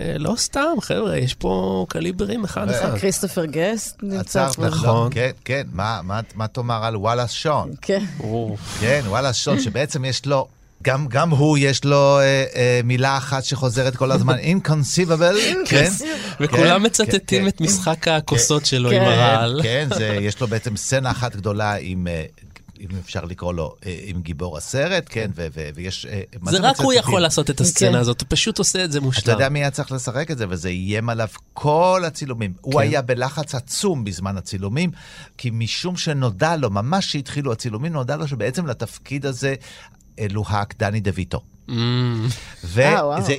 [0.00, 2.98] אה, לא סתם, חבר'ה, יש פה קליברים אחד-אחד.
[2.98, 4.66] כריסטופר גסט נמצא עצר, פה.
[4.66, 5.08] נכון.
[5.12, 7.70] כן, כן, מה- מה- מה תאמר על וואלאס שון?
[7.82, 8.04] כן.
[8.80, 10.48] כן, וואלאס שון, שבעצם יש לו...
[10.82, 15.90] גם, גם הוא, יש לו אה, אה, מילה אחת שחוזרת כל הזמן, inconceivable, כן?
[16.40, 18.96] וכולם כן, מצטטים כן, את משחק הכוסות שלו כן.
[18.96, 19.60] עם הרעל.
[19.62, 22.06] כן, זה, יש לו בעצם סצנה אחת גדולה עם...
[22.06, 22.24] אה,
[22.80, 26.06] אם אפשר לקרוא לו, אה, עם גיבור הסרט, כן, ו- ו- ויש...
[26.06, 26.92] אה, מה זה רק הוא?
[26.92, 27.94] יכול לעשות את הסצנה כן.
[27.94, 29.32] הזאת, הוא פשוט עושה את זה אתה מושלם.
[29.32, 32.52] יודע מי היה צריך לשחק את זה, וזה איים עליו כל הצילומים.
[32.60, 32.78] הוא כן.
[32.78, 34.90] היה בלחץ עצום בזמן הצילומים,
[35.38, 39.54] כי משום שנודע לו, ממש כשהתחילו הצילומים, נודע לו שבעצם לתפקיד הזה
[40.30, 41.49] לוהק דני דויטו.
[42.64, 42.84] וזה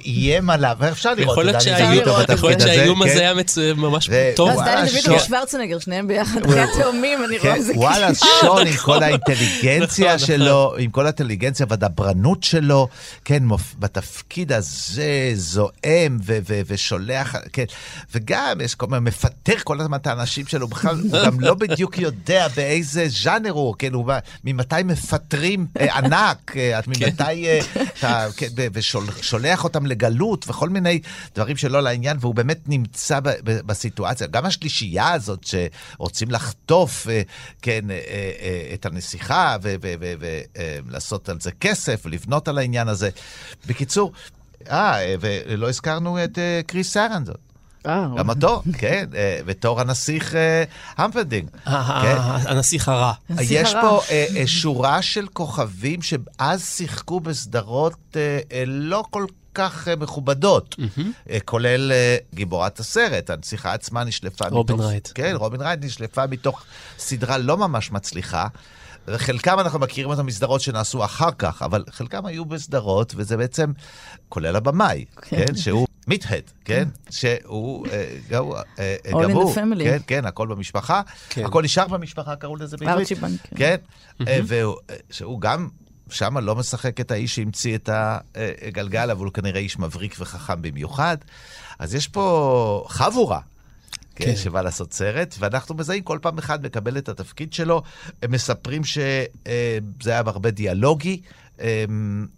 [0.06, 2.76] איים עליו, ואפשר לראות יכול את להיות דני שהאיום- דויטו יכול יכול להיות בתפקיד הזה.
[2.76, 3.20] שהאיום הזה כן.
[3.20, 4.50] היה מצ- ממש טוב.
[4.50, 5.14] אז וואלה, דני דויטו.
[5.14, 8.08] ושוורצנגר, שניהם ביחד, אחרי התאומים, אני רואה כן, איזה וואלה.
[8.42, 12.88] שון עם כל האינטליגנציה נכון, שלו, עם כל האינטליגנציה והדברנות שלו,
[13.26, 13.44] כן,
[13.80, 16.20] בתפקיד הזה זועם
[16.68, 17.66] ושולח, כן,
[18.16, 21.98] וגם יש כל מיני, מפטר כל הזמן את האנשים שלו, בכלל, הוא גם לא בדיוק
[21.98, 24.12] יודע באיזה ז'אנר הוא, כן, הוא,
[24.44, 27.48] ממתי מפטרים אה, ענק, אה, את ממתי,
[28.04, 28.21] אה,
[28.74, 31.00] ושולח אותם לגלות וכל מיני
[31.36, 34.28] דברים שלא לעניין, והוא באמת נמצא בסיטואציה.
[34.28, 37.22] גם השלישייה הזאת שרוצים לחטוף, אה,
[37.62, 39.58] כן, אה, אה, את הנסיכה
[40.88, 43.10] ולעשות על זה כסף ולבנות על העניין הזה.
[43.68, 44.12] בקיצור,
[44.70, 47.51] אה, ולא הזכרנו את כריס סרנדון.
[47.88, 50.64] אה, גם אותו, כן, אה, בתור הנסיך אה,
[50.98, 51.50] המפרדינק.
[51.66, 52.18] ה- כן.
[52.50, 53.14] הנסיך הרע.
[53.40, 53.74] יש.
[53.74, 59.96] פה אה, אה, שורה של כוכבים שאז שיחקו בסדרות אה, אה, לא כל כך אה,
[59.96, 60.76] מכובדות,
[61.30, 64.88] אה, כולל אה, גיבורת הסרט, הנסיכה עצמה נשלפה רובין מתוך...
[64.88, 65.10] Wright.
[65.16, 66.64] כן, רובין רייט נשלפה מתוך
[67.00, 68.48] סדרה לא ממש מצליחה.
[69.08, 73.72] וחלקם אנחנו מכירים אותם מסדרות שנעשו אחר כך, אבל חלקם היו בסדרות, וזה בעצם,
[74.30, 79.84] כולל הבמאי, כן, שהוא מיטהד, כן, שהוא, אה, גם הוא, אה, גם הוא, family.
[79.84, 81.46] כן, כן, הכל במשפחה, כן.
[81.46, 82.98] הכל נשאר במשפחה, קראו לזה בעברית.
[83.00, 83.56] ארצ'יבנק, כן.
[83.56, 83.76] כן,
[84.28, 85.70] אה, והוא- אה, שהוא גם
[86.10, 87.90] שם לא משחק את האיש שהמציא את
[88.68, 91.18] הגלגל, אבל הוא כנראה איש מבריק וחכם במיוחד.
[91.80, 93.40] אז יש פה חבורה.
[94.16, 94.36] כן, כן.
[94.36, 97.82] שבא לעשות סרט, ואנחנו מזהים כל פעם אחד מקבל את התפקיד שלו.
[98.24, 99.28] הם מספרים שזה
[100.06, 101.22] היה הרבה דיאלוגי.
[101.62, 101.86] אה,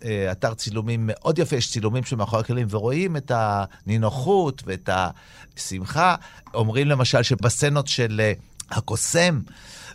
[0.05, 6.15] אה, אתר צילומים מאוד יפה, יש צילומים שמאחורי הקלעים, ורואים את הנינוחות ואת השמחה.
[6.53, 8.33] אומרים למשל שבסצנות של אה,
[8.71, 9.39] הקוסם,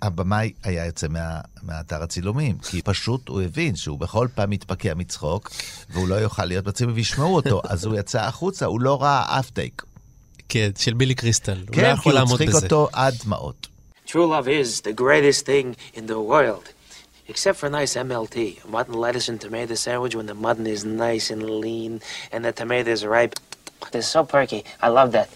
[0.03, 5.51] הבמאי היה יוצא מה, מאתר הצילומים, כי פשוט הוא הבין שהוא בכל פעם מתפקע מצחוק,
[5.91, 9.51] והוא לא יוכל להיות בצילום וישמעו אותו, אז הוא יצא החוצה, הוא לא ראה אף
[9.51, 9.83] טייק.
[10.49, 11.53] כן, של בילי קריסטל.
[11.53, 12.67] הוא לא כן, כי יכול הוא לעמוד צחיק בזה.
[12.67, 13.67] אותו עד דמעות.
[14.07, 16.78] True love is the greatest thing in the world.
[17.33, 20.83] Except for a nice MLT, a mutton, lettuce, and tomato sandwich when the mutton is
[20.85, 21.93] nice and lean
[22.33, 23.35] and the tomatoes are ripe.
[23.93, 24.61] It's so perky.
[24.83, 25.29] I love that.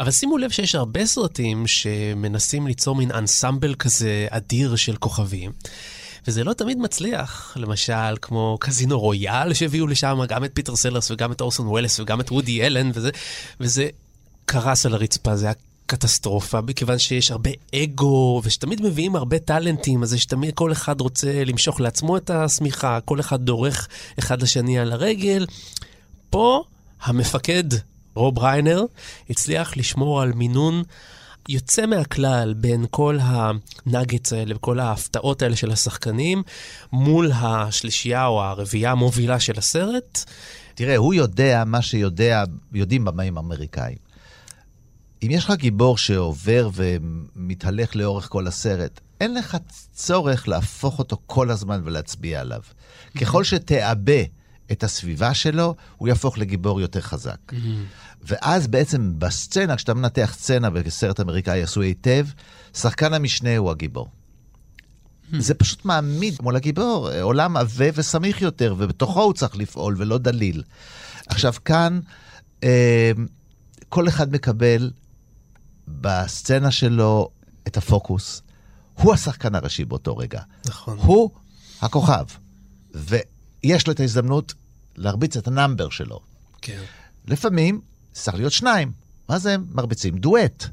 [0.00, 5.52] אבל שימו לב שיש הרבה סרטים שמנסים ליצור מין אנסמבל כזה אדיר של כוכבים.
[6.26, 11.32] וזה לא תמיד מצליח, למשל כמו קזינו רויאל שהביאו לשם גם את פיטר סלרס וגם
[11.32, 13.10] את אורסון וולס וגם את וודי אלן וזה,
[13.60, 13.88] וזה
[14.44, 15.54] קרס על הרצפה, זה היה
[15.86, 21.44] קטסטרופה, מכיוון שיש הרבה אגו ושתמיד מביאים הרבה טאלנטים, אז יש תמיד כל אחד רוצה
[21.44, 25.46] למשוך לעצמו את השמיכה, כל אחד דורך אחד לשני על הרגל.
[26.30, 26.62] פה
[27.02, 27.64] המפקד
[28.14, 28.84] רוב ריינר
[29.30, 30.82] הצליח לשמור על מינון
[31.48, 36.42] יוצא מהכלל בין כל הנאגץ האלה וכל ההפתעות האלה של השחקנים
[36.92, 40.24] מול השלישייה או הרביעייה המובילה של הסרט.
[40.74, 44.05] תראה, הוא יודע מה שיודע, יודעים במאים אמריקאים.
[45.22, 49.56] אם יש לך גיבור שעובר ומתהלך לאורך כל הסרט, אין לך
[49.92, 52.60] צורך להפוך אותו כל הזמן ולהצביע עליו.
[53.20, 54.22] ככל שתעבה
[54.72, 57.52] את הסביבה שלו, הוא יהפוך לגיבור יותר חזק.
[58.22, 62.26] ואז בעצם בסצנה, כשאתה מנתח סצנה בסרט אמריקאי עשוי היטב,
[62.74, 64.08] שחקן המשנה הוא הגיבור.
[65.38, 70.62] זה פשוט מעמיד מול הגיבור, עולם עבה וסמיך יותר, ובתוכו הוא צריך לפעול ולא דליל.
[71.26, 72.00] עכשיו כאן,
[72.64, 73.12] אה,
[73.88, 74.90] כל אחד מקבל
[75.88, 77.28] בסצנה שלו
[77.66, 78.42] את הפוקוס.
[78.94, 80.42] הוא השחקן הראשי באותו רגע.
[80.66, 80.98] נכון.
[80.98, 81.30] הוא
[81.80, 82.24] הכוכב.
[82.94, 84.54] ויש לו את ההזדמנות
[84.96, 86.20] להרביץ את ה number שלו.
[86.62, 86.82] כן.
[87.26, 87.80] לפעמים
[88.12, 88.92] צריך להיות שניים.
[89.28, 89.56] מה זה?
[89.74, 90.64] מרביצים דואט.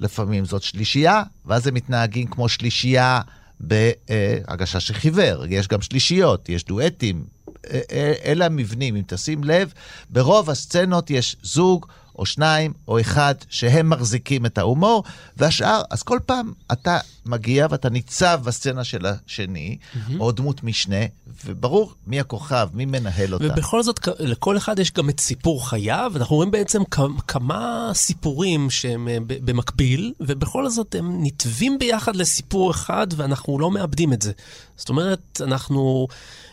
[0.00, 3.20] לפעמים זאת שלישייה, ואז הם מתנהגים כמו שלישייה
[3.60, 5.44] בהגשה של חיוור.
[5.48, 7.24] יש גם שלישיות, יש דואטים.
[7.70, 9.72] אה, אה, אלה המבנים, אם תשים לב,
[10.10, 11.86] ברוב הסצנות יש זוג
[12.18, 15.04] או שניים או אחד שהם מחזיקים את ההומור,
[15.36, 20.12] והשאר, אז כל פעם אתה מגיע ואתה ניצב בסצנה של השני, mm-hmm.
[20.20, 20.96] או דמות משנה,
[21.44, 23.44] וברור מי הכוכב, מי מנהל אותה.
[23.44, 26.82] ובכל זאת, לכל אחד יש גם את סיפור חייו, אנחנו רואים בעצם
[27.26, 34.12] כמה סיפורים שהם אה, במקביל, ובכל זאת הם נתבים ביחד לסיפור אחד, ואנחנו לא מאבדים
[34.12, 34.32] את זה.
[34.78, 36.06] זאת אומרת, אנחנו...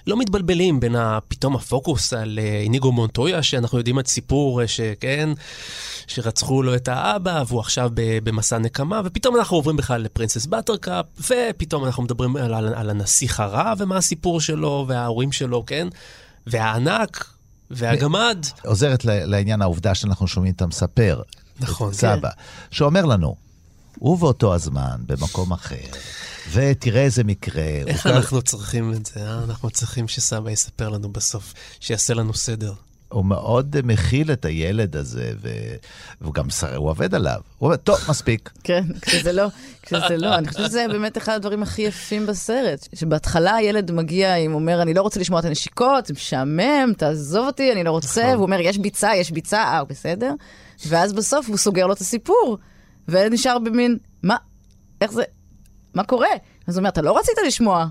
[0.08, 0.96] לא מתבלבלים בין
[1.28, 5.30] פתאום הפוקוס על אה, איניגו מונטויה, שאנחנו יודעים את סיפור אה, שכן,
[6.08, 11.86] שרצחו לו את האבא, והוא עכשיו במסע נקמה, ופתאום אנחנו עוברים בכלל לפרינסס באטרקאפ, ופתאום
[11.86, 15.88] אנחנו מדברים על, על, על הנסיך הרע ומה הסיפור שלו, וההורים שלו, כן?
[16.48, 17.26] והענק,
[17.72, 18.46] והגמד.
[18.66, 21.22] עוזרת לעניין העובדה שאנחנו שומעים את המספר.
[21.60, 21.90] נכון.
[21.90, 22.38] את סבא, כן.
[22.72, 23.36] שאומר לנו,
[24.02, 25.76] ובאותו הזמן, במקום אחר,
[26.52, 27.64] ותראה איזה מקרה.
[27.88, 28.42] איך אנחנו כל...
[28.42, 29.44] צריכים את זה, אה?
[29.44, 32.74] אנחנו צריכים שסבא יספר לנו בסוף, שיעשה לנו סדר.
[33.10, 35.50] הוא מאוד מכיל את הילד הזה, ו...
[36.22, 36.76] והוא גם, שר...
[36.76, 37.40] הוא עובד עליו.
[37.58, 38.50] הוא אומר, טוב, מספיק.
[38.64, 39.48] כן, כשזה לא,
[39.82, 40.36] כשזה לא.
[40.36, 42.88] אני חושבת שזה באמת אחד הדברים הכי יפים בסרט.
[42.96, 47.72] שבהתחלה הילד מגיע, עם אומר, אני לא רוצה לשמוע את הנשיקות, זה משעמם, תעזוב אותי,
[47.72, 48.34] אני לא רוצה, נכון.
[48.34, 50.34] והוא אומר, יש ביצה, יש ביצה, אה, בסדר.
[50.88, 52.58] ואז בסוף הוא סוגר לו את הסיפור.
[53.08, 54.36] והילד נשאר במין, מה?
[55.02, 55.24] איך זה?
[55.94, 56.28] מה קורה?
[56.68, 57.86] אז הוא אומר, אתה לא רצית לשמוע,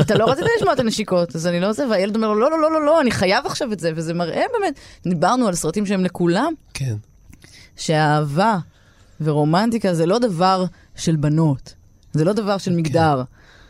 [0.00, 2.60] אתה לא רצית לשמוע את הנשיקות, אז אני לא זה, והילד אומר לו, לא, לא,
[2.60, 6.04] לא, לא, לא, אני חייב עכשיו את זה, וזה מראה באמת, דיברנו על סרטים שהם
[6.04, 6.94] לכולם, כן.
[7.76, 8.58] שאהבה
[9.20, 10.64] ורומנטיקה זה לא דבר
[10.96, 11.74] של בנות,
[12.12, 12.76] זה לא דבר של כן.
[12.76, 13.22] מגדר.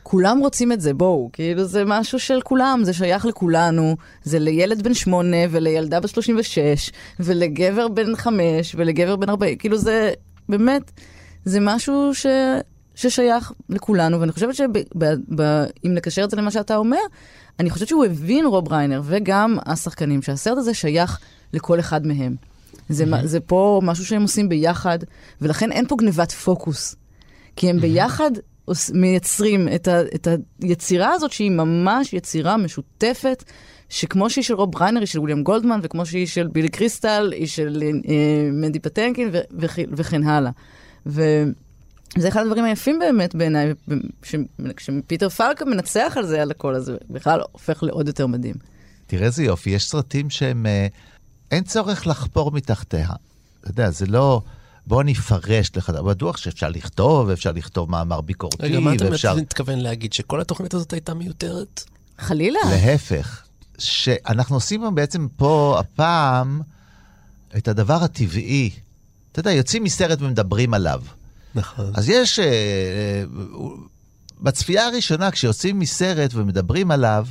[0.02, 4.82] כולם רוצים את זה, בואו, כאילו זה משהו של כולם, זה שייך לכולנו, זה לילד
[4.82, 10.12] בן שמונה ולילדה בת 36, ולגבר בן חמש ולגבר בן ארבעים, כאילו זה
[10.52, 10.92] באמת,
[11.44, 12.26] זה משהו ש...
[12.94, 16.98] ששייך לכולנו, ואני חושבת שאם נקשר את זה למה שאתה אומר,
[17.60, 21.18] אני חושבת שהוא הבין, רוב ריינר, וגם השחקנים, שהסרט הזה שייך
[21.52, 22.36] לכל אחד מהם.
[22.88, 23.26] זה, mm-hmm.
[23.26, 24.98] זה פה משהו שהם עושים ביחד,
[25.40, 26.96] ולכן אין פה גניבת פוקוס.
[27.56, 27.80] כי הם mm-hmm.
[27.80, 28.30] ביחד
[28.94, 30.28] מייצרים את, ה, את
[30.62, 33.44] היצירה הזאת, שהיא ממש יצירה משותפת,
[33.92, 37.46] שכמו שהיא של רוב ריינר, היא של וויליאם גולדמן, וכמו שהיא של בילי קריסטל, היא
[37.46, 40.50] של אה, מנדי פטנקין, ו- וכן הלאה.
[41.06, 41.42] ו...
[42.18, 43.72] זה אחד הדברים היפים באמת בעיניי,
[44.76, 48.54] כשפיטר פלקה מנצח על זה, על הכל הזה, בכלל הופך לעוד יותר מדהים.
[49.06, 50.86] תראה איזה יופי, יש סרטים שהם, אה,
[51.50, 53.08] אין צורך לחפור מתחתיה.
[53.60, 54.40] אתה יודע, זה לא...
[54.86, 59.34] בוא אני אפרש לך, בטוח שאפשר לכתוב, אפשר לכתוב מאמר ביקורתי, רגע, מה אתה ואפשר...
[59.34, 61.84] מתכוון להגיד, שכל התוכנית הזאת הייתה מיותרת?
[62.18, 62.60] חלילה.
[62.70, 63.42] להפך,
[63.82, 66.60] שאנחנו עושים בעצם פה, הפעם,
[67.56, 68.70] את הדבר הטבעי.
[69.32, 71.02] אתה יודע, יוצאים מסרט ומדברים עליו.
[71.54, 71.92] נכון.
[71.94, 72.38] אז יש...
[72.38, 73.24] אה, אה,
[74.40, 77.26] בצפייה הראשונה, כשיוצאים מסרט ומדברים עליו,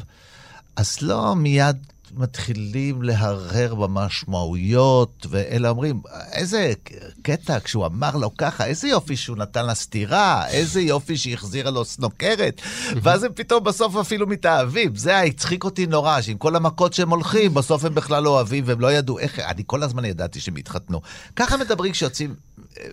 [0.75, 1.77] אז לא מיד
[2.15, 6.73] מתחילים להרהר במשמעויות, ואלה אומרים, איזה
[7.21, 11.71] קטע כשהוא אמר לו ככה, איזה יופי שהוא נתן לה סטירה, איזה יופי שהיא החזירה
[11.71, 12.61] לו סנוקרת,
[13.03, 14.95] ואז הם פתאום בסוף אפילו מתאהבים.
[14.95, 18.79] זה הצחיק אותי נורא, שעם כל המכות שהם הולכים, בסוף הם בכלל לא אוהבים והם
[18.79, 21.01] לא ידעו איך, אני כל הזמן ידעתי שהם התחתנו.
[21.35, 22.35] ככה מדברים כשיוצאים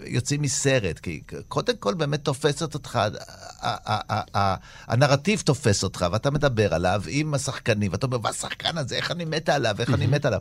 [0.06, 2.98] יוצאים מסרט, כי קודם כל באמת תופסת אותך,
[4.86, 9.48] הנרטיב תופס אותך, ואתה מדבר עליו עם השחקנים, ואתה אומר, והשחקן הזה, איך אני מת
[9.48, 10.40] עליו, איך אני מת עליו.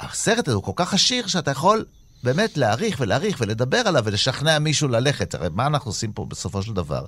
[0.00, 1.84] הסרט הזה הוא כל כך עשיר, שאתה יכול
[2.22, 5.34] באמת להעריך ולהעריך ולדבר עליו ולשכנע מישהו ללכת.
[5.34, 7.04] הרי מה אנחנו עושים פה בסופו של דבר?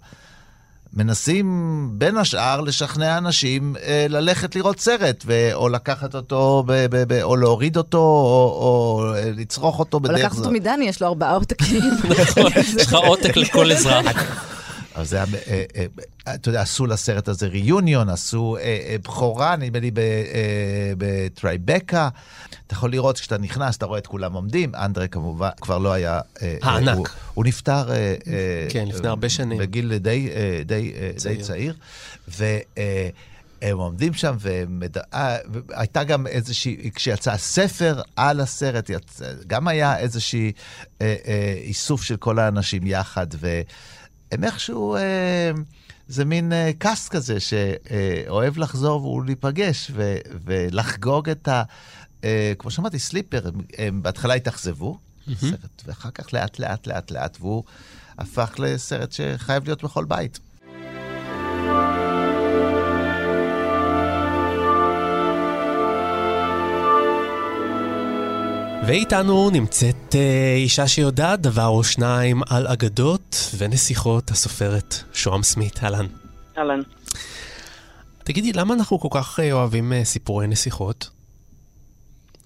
[0.92, 7.04] מנסים בין השאר לשכנע אנשים אה, ללכת לראות סרט, ו- או לקחת אותו, ב- ב-
[7.14, 10.22] ב- או להוריד אותו, או, או אה, לצרוך אותו בדרך זו.
[10.22, 11.82] או לקחת אותו מדני, יש לו ארבעה עותקים.
[12.10, 14.53] נכון, יש לך עותק לכל אזרח.
[14.94, 19.78] אז זה היה, אה, אה, אתה יודע, עשו לסרט הזה ריוניון, עשו אה, בכורה, נדמה
[19.80, 19.90] לי
[20.98, 22.08] בטרייבקה.
[22.66, 24.74] אתה יכול לראות כשאתה נכנס, אתה רואה את כולם עומדים.
[24.74, 26.20] אנדרה כמובן כבר לא היה...
[26.62, 27.16] הענק.
[27.34, 27.88] הוא נפטר...
[28.68, 29.58] כן, לפני הרבה שנים.
[29.58, 30.28] בגיל די,
[30.64, 31.74] די, די צעיר.
[33.62, 38.90] הם עומדים שם, והייתה גם איזושהי, כשיצא הספר על הסרט,
[39.46, 40.52] גם היה איזושהי
[41.56, 43.60] איסוף של כל האנשים יחד, ו...
[44.32, 45.50] הם איכשהו, אה,
[46.08, 51.62] זה מין אה, קאסט כזה שאוהב לחזור ולהיפגש ו, ולחגוג את ה...
[52.24, 55.32] אה, כמו שאמרתי, סליפר, הם, הם בהתחלה התאכזבו, mm-hmm.
[55.40, 57.64] סרט, ואחר כך לאט לאט לאט לאט, והוא
[58.18, 60.38] הפך לסרט שחייב להיות בכל בית.
[68.86, 73.20] ואיתנו נמצאת אה, אישה שיודעת דבר או שניים על אגדות
[73.58, 75.84] ונסיכות, הסופרת שוהם סמית.
[75.84, 76.06] אהלן.
[76.58, 76.80] אהלן.
[78.24, 81.10] תגידי, למה אנחנו כל כך אה, אוהבים אה, סיפורי נסיכות?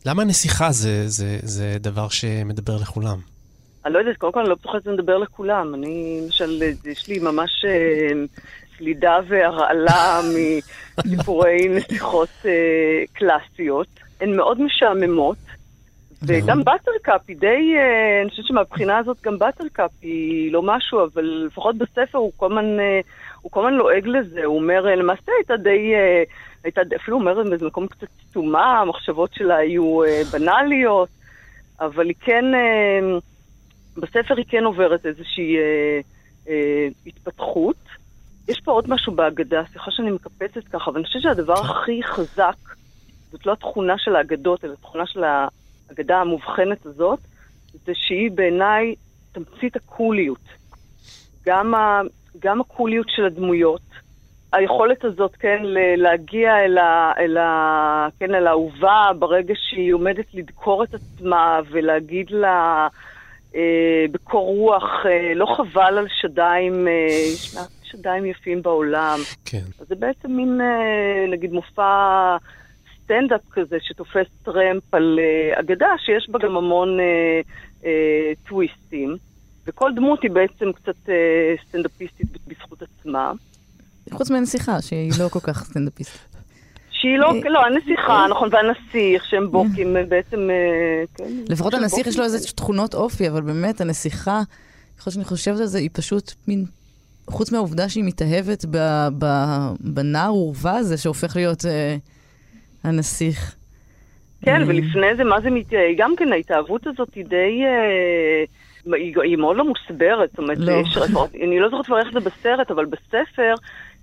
[0.07, 3.19] למה נסיכה זה, זה, זה דבר שמדבר לכולם?
[3.85, 5.75] אני לא יודעת, קודם כל אני לא בטוחה שזה מדבר לכולם.
[5.75, 8.25] אני, למשל, יש לי ממש אה,
[8.77, 10.21] סלידה והרעלה
[11.05, 12.29] מסיפורי נסיכות
[13.13, 13.89] קלאסיות.
[14.21, 15.37] הן מאוד משעממות,
[16.23, 21.45] וגם באטרקאפ היא די, אה, אני חושבת שמבחינה הזאת גם באטרקאפ היא לא משהו, אבל
[21.47, 23.01] לפחות בספר הוא כל הזמן, אה,
[23.43, 24.45] הוא כל הזמן לועג לזה.
[24.45, 25.93] הוא אומר, אה, למעשה הייתה די...
[26.65, 30.01] הייתה, אפילו אומרת באיזה מקום קצת סתומה, המחשבות שלה היו
[30.33, 31.09] בנאליות,
[31.81, 32.45] אבל היא כן,
[33.97, 35.57] בספר היא כן עוברת איזושהי
[37.07, 37.77] התפתחות.
[38.49, 42.57] יש פה עוד משהו באגדה, סליחה שאני מקפצת ככה, אבל אני חושבת שהדבר הכי חזק,
[43.33, 45.25] זאת לא התכונה של האגדות, אלא התכונה של
[45.89, 47.19] האגדה המובחנת הזאת,
[47.87, 48.95] זה שהיא בעיניי
[49.33, 50.49] תמצית הקוליות.
[51.47, 52.01] גם, ה,
[52.39, 53.81] גם הקוליות של הדמויות,
[54.53, 55.63] היכולת הזאת, כן,
[55.97, 62.31] להגיע אל, ה, אל, ה, כן, אל האהובה ברגע שהיא עומדת לדקור את עצמה ולהגיד
[62.31, 62.89] לה
[63.55, 66.93] אה, בקור רוח, אה, לא חבל על שדיים, אה,
[67.35, 69.19] יש מעט שדיים יפים בעולם.
[69.45, 69.63] כן.
[69.81, 72.37] אז זה בעצם מין, אה, נגיד, מופע
[73.09, 77.41] סטנדאפ כזה שתופס טרמפ על אה, אגדה שיש בה גם המון אה,
[77.85, 79.17] אה, טוויסטים.
[79.67, 83.33] וכל דמות היא בעצם קצת אה, סטנדאפיסטית בזכות עצמה.
[84.13, 86.21] חוץ מהנסיכה, שהיא לא כל כך סטנדאפיסטית.
[86.91, 90.49] שהיא לא, לא, הנסיכה, נכון, והנסיך, שהם בוקים בעצם,
[91.15, 91.25] כן.
[91.49, 94.41] לפחות הנסיך יש לו איזה תכונות אופי, אבל באמת, הנסיכה,
[94.99, 96.65] ככל שאני חושבת על זה, היא פשוט מין...
[97.31, 98.65] חוץ מהעובדה שהיא מתאהבת
[99.81, 101.65] בנער עורווה הזה, שהופך להיות
[102.85, 103.55] הנסיך.
[104.43, 105.95] כן, ולפני זה, מה זה מתייעל?
[105.97, 107.63] גם כן, ההתאהבות הזאת היא די...
[107.65, 108.45] אה,
[109.23, 110.83] היא מאוד לא מוסברת, זאת אומרת, לא.
[111.45, 113.55] אני לא זוכרת כבר איך זה בסרט, אבל בספר,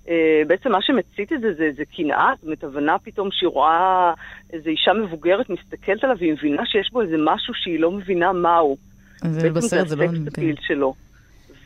[0.09, 4.13] אה, בעצם מה שמצית את זה, זה, זה קנאה, זאת אומרת, הבנה פתאום שהיא רואה
[4.53, 8.77] איזו אישה מבוגרת מסתכלת עליו, והיא מבינה שיש בו איזה משהו שהיא לא מבינה מהו.
[9.17, 9.53] זה לא...
[9.53, 10.93] בעצם זה הסקס שלו.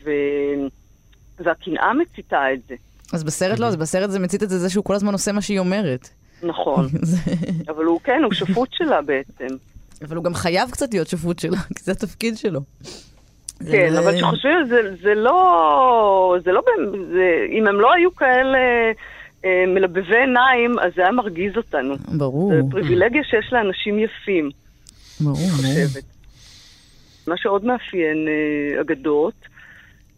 [0.04, 0.10] ו...
[1.38, 2.74] והקנאה מציתה את זה.
[3.12, 5.40] אז בסרט לא, אז בסרט זה מצית את זה, זה שהוא כל הזמן עושה מה
[5.40, 6.08] שהיא אומרת.
[6.42, 6.86] נכון.
[7.70, 9.56] אבל הוא כן, הוא שפוט שלה בעצם.
[10.02, 12.60] אבל הוא גם חייב קצת להיות שפוט שלה, כי זה התפקיד שלו.
[13.70, 16.36] כן, אבל כשחושבים על זה, זה לא...
[16.44, 16.62] זה לא...
[17.12, 18.58] זה, אם הם לא היו כאלה
[19.44, 21.94] אה, מלבבי עיניים, אז זה היה מרגיז אותנו.
[22.18, 22.52] ברור.
[22.54, 24.50] זה פריבילגיה שיש לאנשים יפים.
[25.20, 26.04] ברור, חושבת.
[27.26, 29.34] מה שעוד מאפיין אה, אגדות,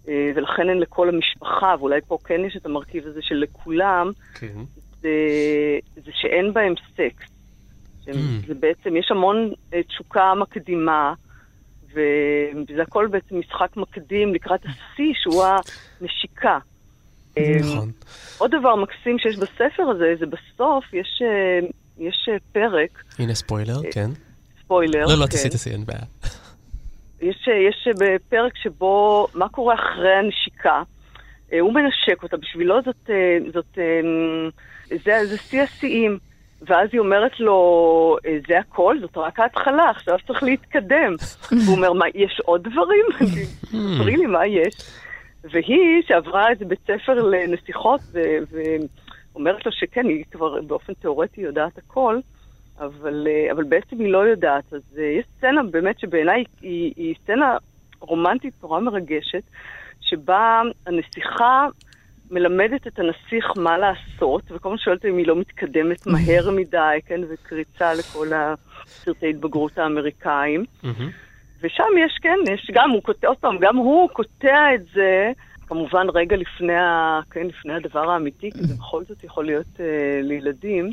[0.08, 4.46] אה, ולכן הן לכל המשפחה, ואולי פה כן יש את המרכיב הזה של לכולם, כן.
[5.02, 5.08] זה,
[6.04, 7.26] זה שאין בהם סקס.
[8.04, 8.12] Mm.
[8.46, 11.14] זה בעצם, יש המון אה, תשוקה מקדימה.
[11.94, 15.44] וזה הכל בעצם משחק מקדים לקראת השיא, שהוא
[16.00, 16.58] הנשיקה.
[17.38, 17.90] נכון.
[18.38, 23.04] עוד דבר מקסים שיש בספר הזה, זה בסוף יש, אה, יש אה, פרק.
[23.18, 24.10] הנה ספוילר, כן.
[24.64, 25.30] ספוילר, לא, לא, כן.
[25.30, 26.02] תעשי, תעשי, אין בעיה.
[27.20, 27.88] יש, אה, יש
[28.28, 30.82] פרק שבו, מה קורה אחרי הנשיקה?
[31.60, 33.10] הוא מנשק אותה, בשבילו זאת,
[33.52, 33.78] זאת,
[35.04, 36.18] זה, זה שיא השיאים.
[36.66, 38.16] ואז היא אומרת לו,
[38.48, 38.96] זה הכל?
[39.00, 41.14] זאת רק ההתחלה, עכשיו צריך להתקדם.
[41.64, 43.04] והוא אומר, מה, יש עוד דברים?
[43.62, 44.74] תספרי לי מה יש.
[45.44, 48.00] והיא, שעברה איזה בית ספר לנסיכות,
[49.32, 52.18] ואומרת לו שכן, היא כבר באופן תיאורטי יודעת הכל,
[52.78, 54.72] אבל, אבל בעצם היא לא יודעת.
[54.72, 57.56] אז יש סצנה באמת שבעיניי היא, היא סצנה
[58.00, 59.42] רומנטית נורא מרגשת,
[60.00, 61.66] שבה הנסיכה...
[62.32, 67.20] מלמדת את הנסיך מה לעשות, וכל הזמן שואלת אם היא לא מתקדמת מהר מדי, כן,
[67.28, 70.64] וקריצה לכל הסרטי התבגרות האמריקאים.
[71.60, 75.32] ושם יש, כן, יש גם, הוא קוטע, עוד פעם, גם הוא קוטע את זה,
[75.66, 80.20] כמובן רגע לפני, ה, כן, לפני הדבר האמיתי, כי זה בכל זאת יכול להיות אה,
[80.22, 80.90] לילדים.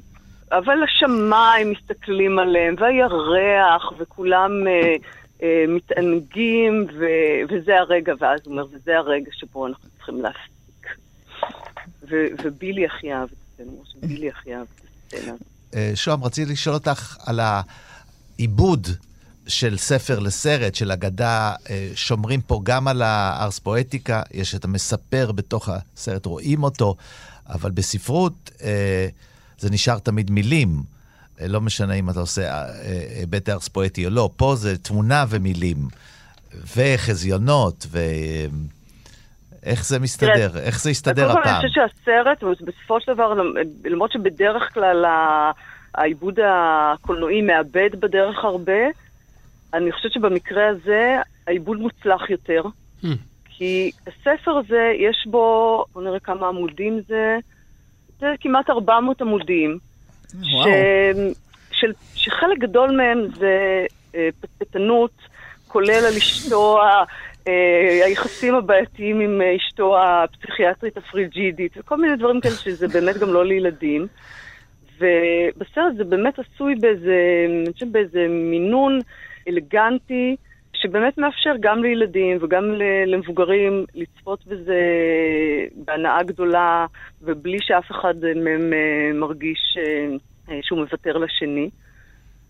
[0.52, 4.96] אבל השמיים מסתכלים עליהם, והירח, וכולם אה,
[5.44, 7.06] אה, מתענגים, ו,
[7.50, 10.59] וזה הרגע, ואז הוא אומר, וזה הרגע שבו אנחנו צריכים להפסיק.
[12.44, 15.34] ובילי הכי אהב את הסצנה, בילי הכי אהב את הסצנה.
[15.96, 18.88] שוהם, רציתי לשאול אותך על העיבוד
[19.50, 25.32] של ספר לסרט, של אגדה, אה, שומרים פה גם על הארס פואטיקה, יש את המספר
[25.32, 26.96] בתוך הסרט, רואים אותו,
[27.50, 29.08] אבל בספרות אה,
[29.60, 30.84] זה נשאר תמיד מילים.
[31.42, 32.66] אה, לא משנה אם אתה עושה
[33.18, 35.88] היבט ארס פואטי או לא, פה זה תמונה ומילים,
[36.76, 38.00] וחזיונות, ו...
[39.66, 40.48] איך זה מסתדר?
[40.48, 41.44] תראה, איך זה יסתדר הפעם?
[41.44, 43.34] אני חושבת שהסרט, בסופו של דבר,
[43.86, 45.06] למרות שבדרך כלל
[45.96, 48.82] העיבוד הקולנועי מאבד בדרך הרבה,
[49.74, 52.62] אני חושבת שבמקרה הזה העיבוד מוצלח יותר,
[53.04, 53.08] Hmm.
[53.46, 57.38] כי הספר הזה, יש בו, בוא נראה כמה עמודים זה,
[58.20, 59.78] זה כמעט 400 עמודים.
[60.34, 60.64] וואו.
[60.64, 60.68] ש...
[61.72, 61.92] של...
[62.16, 63.86] שחלק גדול מהם זה
[64.16, 65.12] אה, פטפטנות,
[65.68, 67.04] כולל על אשתו, אה,
[68.06, 73.46] היחסים הבעייתיים עם אה, אשתו הפסיכיאטרית הפריג'ידית, וכל מיני דברים כאלה שזה באמת גם לא
[73.46, 74.08] לילדים.
[75.00, 79.00] ובסרט זה באמת עשוי באיזה, אני חושבת באיזה מינון
[79.48, 80.36] אלגנטי,
[80.74, 82.64] שבאמת מאפשר גם לילדים וגם
[83.08, 84.82] למבוגרים לצפות בזה
[85.76, 86.86] בהנאה גדולה,
[87.22, 90.08] ובלי שאף אחד מהם אה, מרגיש אה,
[90.50, 91.70] אה, שהוא מוותר לשני.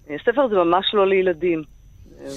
[0.10, 1.64] אה, הספר הזה ממש לא לילדים.
[2.22, 2.30] אה,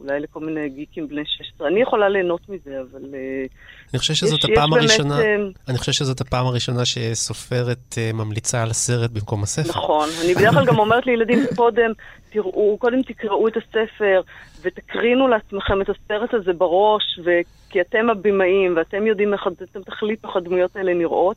[0.00, 1.68] אולי לכל מיני גיקים בני 16.
[1.68, 3.00] אני יכולה ליהנות מזה, אבל...
[3.14, 3.44] אה,
[3.92, 5.36] אני חושב שזאת יש- יש הפעם באמת, הראשונה, אה,
[5.68, 9.68] אני חושב שזאת הפעם הראשונה שסופרת ממליצה על הסרט במקום הספר.
[9.68, 10.08] נכון.
[10.24, 11.90] אני בדרך כלל גם אומרת לילדים קודם,
[12.30, 14.20] תראו, קודם תקראו את הספר
[14.62, 17.30] ותקרינו לעצמכם את הסרט הזה בראש, ו...
[17.70, 21.36] כי אתם הבמאים ואתם יודעים איך אתם תחליטו איך הדמויות האלה נראות.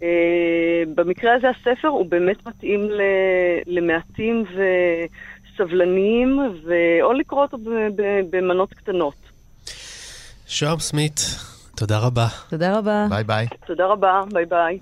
[0.00, 0.02] Uh,
[0.94, 3.00] במקרה הזה הספר הוא באמת מתאים ל...
[3.66, 4.44] למעטים
[5.60, 7.70] וסבלניים, או לקרוא אותו ב...
[7.96, 8.02] ב...
[8.30, 9.14] במנות קטנות.
[10.46, 11.20] שוהם סמית,
[11.76, 12.26] תודה רבה.
[12.50, 13.06] תודה רבה.
[13.10, 13.46] ביי ביי.
[13.66, 14.78] תודה רבה, ביי ביי.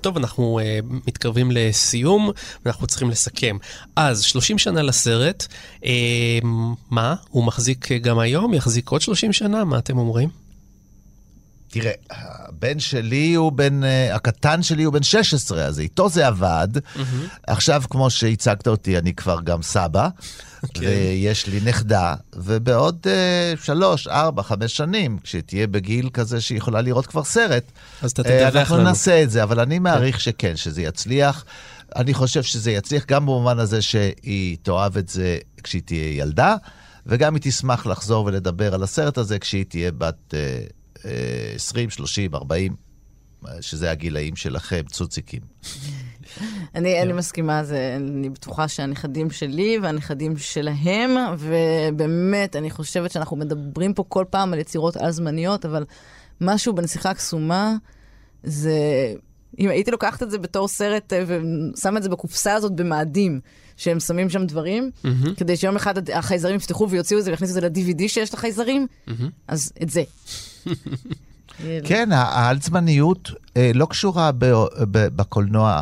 [0.00, 2.30] טוב, אנחנו אה, מתקרבים לסיום,
[2.64, 3.56] ואנחנו צריכים לסכם.
[3.96, 5.86] אז, 30 שנה לסרט, אה,
[6.90, 7.14] מה?
[7.30, 8.54] הוא מחזיק אה, גם היום?
[8.54, 9.64] יחזיק עוד 30 שנה?
[9.64, 10.28] מה אתם אומרים?
[11.70, 16.68] תראה, הבן שלי הוא בן, uh, הקטן שלי הוא בן 16, אז איתו זה עבד.
[17.46, 20.08] עכשיו, כמו שהצגת אותי, אני כבר גם סבא,
[20.78, 27.06] ויש לי נכדה, ובעוד uh, שלוש, ארבע, חמש שנים, כשתהיה בגיל כזה שהיא יכולה לראות
[27.06, 28.84] כבר סרט, אז אתה אה, תדווח אנחנו לנו.
[28.84, 31.44] נעשה את זה, אבל אני מעריך שכן, שזה יצליח.
[31.96, 36.56] אני חושב שזה יצליח גם במובן הזה שהיא תאהב את זה כשהיא תהיה ילדה,
[37.06, 40.64] וגם היא תשמח לחזור ולדבר על הסרט הזה כשהיא תהיה בת אה, אה,
[41.54, 42.76] 20, 30, 40,
[43.46, 45.40] אה, שזה הגילאים שלכם, צוציקים.
[46.74, 53.94] אני, אני מסכימה, זה, אני בטוחה שהנכדים שלי והנכדים שלהם, ובאמת, אני חושבת שאנחנו מדברים
[53.94, 55.84] פה כל פעם על יצירות על-זמניות, אבל
[56.40, 57.76] משהו בנסיכה הקסומה,
[58.42, 58.74] זה...
[59.58, 63.40] אם הייתי לוקחת את זה בתור סרט אה, ושמה את זה בקופסה הזאת במאדים,
[63.76, 65.34] שהם שמים שם דברים, מהמם.
[65.34, 69.30] כדי שיום אחד החייזרים יפתחו ויוציאו את זה ויכניסו את זה ל-DVD שיש לחייזרים, מהמם.
[69.48, 70.02] אז את זה.
[71.84, 74.44] כן, העל-זמניות אה, לא קשורה ב,
[74.90, 75.80] ב, בקולנוע,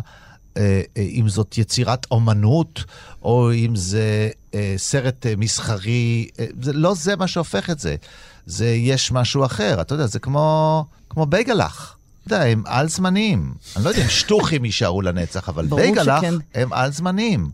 [0.56, 2.84] אה, אה, אם זאת יצירת אומנות,
[3.22, 7.96] או אם זה אה, סרט אה, מסחרי, אה, זה לא זה מה שהופך את זה.
[8.46, 11.96] זה, יש משהו אחר, אתה יודע, זה כמו, כמו בייגלח.
[12.26, 13.54] אתה יודע, הם על-זמניים.
[13.76, 16.34] אני לא יודע אם שטוחים יישארו לנצח, אבל בייגלח שכן.
[16.54, 17.50] הם על-זמניים.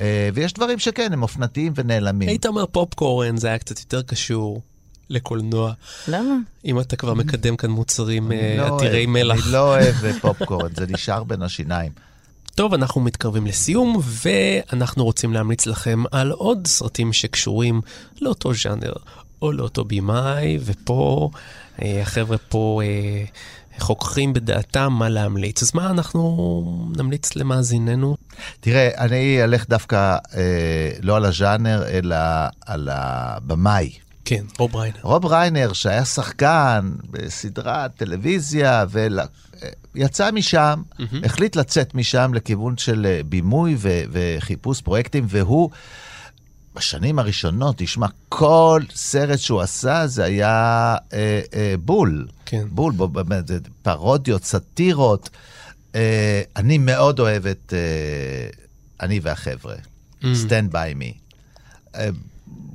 [0.00, 2.28] אה, ויש דברים שכן, הם אופנתיים ונעלמים.
[2.28, 4.62] היית אומר פופקורן, זה היה קצת יותר קשור
[5.10, 5.72] לקולנוע.
[6.08, 6.34] למה?
[6.64, 9.44] אם אתה כבר מקדם כאן מוצרים אה, לא עתירי אוהב- מלח.
[9.46, 11.92] אני לא אוהב אה, פופקורן, זה נשאר בין השיניים.
[12.54, 17.80] טוב, אנחנו מתקרבים לסיום, ואנחנו רוצים להמליץ לכם על עוד סרטים שקשורים
[18.20, 18.92] לאותו ז'אנר
[19.42, 21.30] או לאותו במאי, ופה
[21.82, 22.80] אה, החבר'ה פה
[23.78, 25.62] חוככים בדעתם מה להמליץ.
[25.62, 26.36] אז מה אנחנו
[26.96, 28.16] נמליץ למאזיננו?
[28.60, 30.40] תראה, אני אלך דווקא אה,
[31.02, 32.16] לא על הז'אנר, אלא
[32.66, 33.90] על הבמאי.
[34.28, 34.98] כן, רוב ריינר.
[35.02, 38.84] רוב ריינר, שהיה שחקן בסדרת טלוויזיה,
[39.94, 41.24] ויצא משם, מהמם.
[41.24, 45.70] החליט לצאת משם לכיוון של אה, בימוי ו- וחיפוש פרויקטים, והוא,
[46.74, 50.50] בשנים הראשונות, תשמע, כל סרט שהוא עשה זה היה
[51.12, 52.26] אה, אה, בול.
[52.46, 52.64] כן.
[52.70, 53.44] בול, בו- באמת,
[53.82, 55.30] פרודיות, סאטירות.
[55.94, 58.48] אה, אני מאוד אוהב את אה,
[59.06, 59.74] אני והחבר'ה,
[60.22, 60.26] Mm.
[60.46, 61.14] Stand by me.
[61.94, 62.08] אה,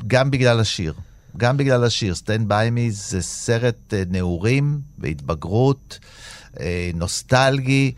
[0.08, 0.94] גם בגלל השיר.
[1.38, 2.14] גם בגלל השיר.
[2.14, 6.00] Stand by me זה סרט אה, נעורים והתבגרות,
[6.60, 7.92] אה, נוסטלגי,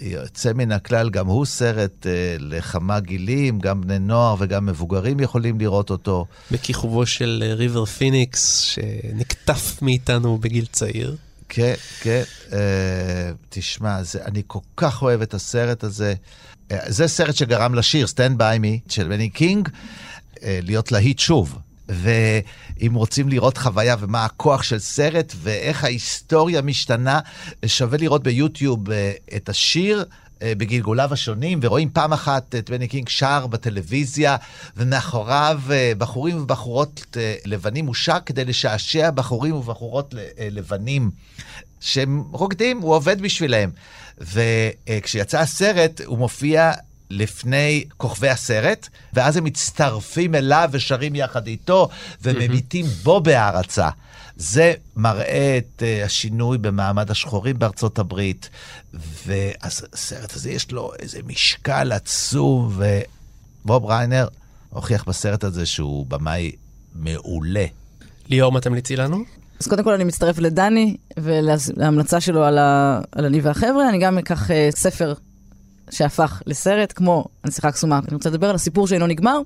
[0.00, 5.58] יוצא מן הכלל, גם הוא סרט אה, לכמה גילים, גם בני נוער וגם מבוגרים יכולים
[5.58, 6.26] לראות אותו.
[6.50, 11.16] בכיכובו של ריבר פיניקס, שנקטף מאיתנו בגיל צעיר.
[11.48, 12.22] כן, כן.
[12.52, 16.14] אה, תשמע, זה, אני כל כך אוהב את הסרט הזה.
[16.70, 19.68] אה, זה סרט שגרם לשיר, Stand by me, של בני קינג,
[20.42, 21.58] אה, להיות להיט שוב.
[21.90, 27.20] ואם רוצים לראות חוויה ומה הכוח של סרט ואיך ההיסטוריה משתנה,
[27.66, 30.04] שווה לראות ביוטיוב אה, את השיר
[30.42, 34.36] אה, בגלגוליו השונים, ורואים פעם אחת את בני קינג שר בטלוויזיה,
[34.76, 40.14] ומאחוריו אה, בחורים ובחורות לבנים, הוא שר כדי לשעשע בחורים ובחורות
[40.50, 41.10] לבנים
[41.80, 43.70] שהם רוקדים, הוא עובד בשבילם.
[44.20, 46.72] וכשיצא הסרט, הוא מופיע
[47.10, 51.88] לפני כוכבי הסרט, ואז הם מצטרפים אליו ושרים יחד איתו,
[52.22, 53.88] ומביטים בו בהערצה.
[54.36, 58.48] זה מראה את uh, השינוי במעמד השחורים בארצות הברית,
[59.26, 62.78] והסרט הזה יש לו איזה משקל עצום,
[63.64, 64.28] ובוב ריינר
[64.70, 66.52] הוכיח בסרט הזה שהוא במאי
[66.94, 67.64] מעולה.
[68.28, 69.24] ליאור, מה תמליצי לנו?
[69.60, 73.00] אז קודם כל אני מצטרף לדני ולהמלצה שלו על, ה...
[73.12, 73.88] על אני והחבר'ה.
[73.88, 75.14] אני גם אקח uh, ספר
[75.90, 78.00] שהפך לסרט, כמו הנסיכה הקסומה.
[78.08, 79.40] אני רוצה לדבר על הסיפור שאינו נגמר,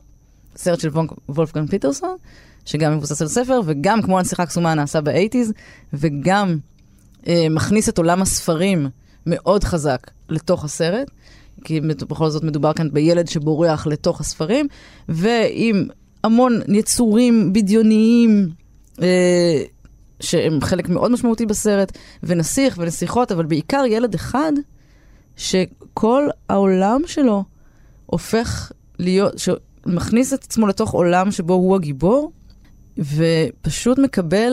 [0.56, 0.90] סרט של
[1.28, 2.16] וולפגן פיטרסון,
[2.64, 5.52] שגם מבוסס על ספר, וגם כמו הנסיכה הקסומה נעשה באייטיז,
[5.92, 6.58] וגם
[7.22, 8.88] uh, מכניס את עולם הספרים
[9.26, 11.10] מאוד חזק לתוך הסרט.
[11.64, 14.66] כי בכל זאת מדובר כאן בילד שבורח לתוך הספרים,
[15.08, 15.86] ועם
[16.24, 18.48] המון יצורים בדיוניים,
[19.02, 19.62] אה,
[20.20, 24.52] שהם חלק מאוד משמעותי בסרט, ונסיך ונסיכות, אבל בעיקר ילד אחד,
[25.36, 27.44] שכל העולם שלו
[28.06, 32.32] הופך להיות, שמכניס את עצמו לתוך עולם שבו הוא הגיבור,
[32.98, 34.52] ופשוט מקבל,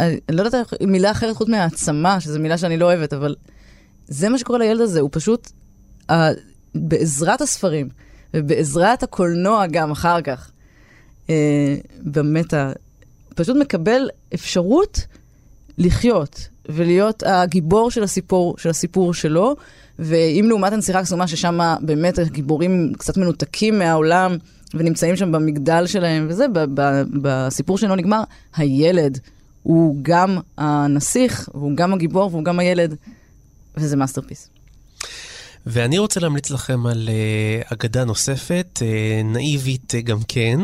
[0.00, 3.34] אני לא יודעת מילה אחרת חוץ מהעצמה, שזו מילה שאני לא אוהבת, אבל
[4.06, 5.50] זה מה שקורה לילד הזה, הוא פשוט,
[6.74, 7.88] בעזרת הספרים,
[8.34, 10.50] ובעזרת הקולנוע גם אחר כך,
[11.26, 11.30] uh,
[12.02, 12.72] במטה,
[13.34, 15.06] פשוט מקבל אפשרות
[15.78, 19.56] לחיות ולהיות הגיבור של הסיפור, של הסיפור שלו.
[19.98, 24.36] ואם לעומת הנסיכה הקסומה, ששם באמת הגיבורים קצת מנותקים מהעולם
[24.74, 26.46] ונמצאים שם במגדל שלהם וזה,
[27.22, 28.22] בסיפור שלו נגמר,
[28.56, 29.18] הילד
[29.62, 32.96] הוא גם הנסיך, והוא גם הגיבור והוא גם הילד,
[33.76, 34.53] וזה masterpiece.
[35.66, 40.60] ואני רוצה להמליץ לכם על אה, אגדה נוספת, אה, נאיבית אה, גם כן,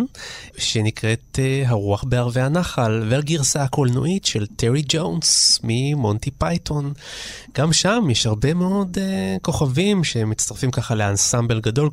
[0.58, 6.92] שנקראת הרוח בערבי הנחל, והגרסה הקולנועית של טרי ג'ונס ממונטי פייתון.
[7.58, 8.98] גם שם יש הרבה מאוד
[9.42, 11.90] כוכבים שמצטרפים ככה לאנסמבל גדול,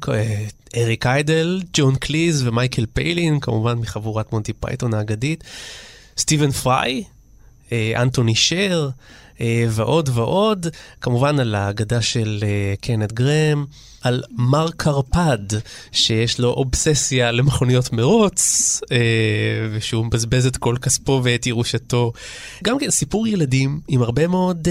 [0.77, 5.43] אריק איידל, ג'ון קליז ומייקל פיילין, כמובן מחבורת מונטי פייתון האגדית,
[6.17, 7.03] סטיבן פריי,
[7.71, 8.89] אנטוני שר,
[9.69, 10.67] ועוד ועוד,
[11.01, 13.65] כמובן על האגדה של אה, קנת גרהם,
[14.01, 15.37] על מר קרפד,
[15.91, 18.87] שיש לו אובססיה למכוניות מרוץ, אה,
[19.71, 22.13] ושהוא מבזבז את כל כספו ואת ירושתו.
[22.63, 24.67] גם כן סיפור ילדים עם הרבה מאוד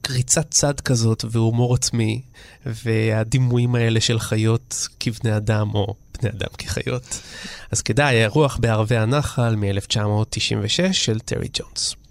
[0.00, 2.20] קריצת צד כזאת והומור עצמי,
[2.66, 7.20] והדימויים האלה של חיות כבני אדם, או בני אדם כחיות.
[7.70, 12.03] אז כדאי, הרוח בערבי הנחל מ-1996 של טרי ג'ונס.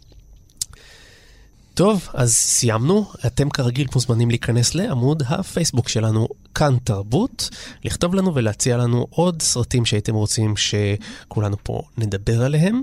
[1.73, 3.05] טוב, אז סיימנו.
[3.25, 7.49] אתם כרגיל מוזמנים להיכנס לעמוד הפייסבוק שלנו, כאן תרבות,
[7.85, 12.81] לכתוב לנו ולהציע לנו עוד סרטים שהייתם רוצים שכולנו פה נדבר עליהם.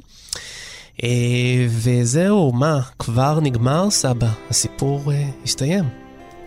[1.69, 4.29] וזהו, מה, כבר נגמר, סבא?
[4.51, 5.13] הסיפור
[5.45, 5.85] הסתיים.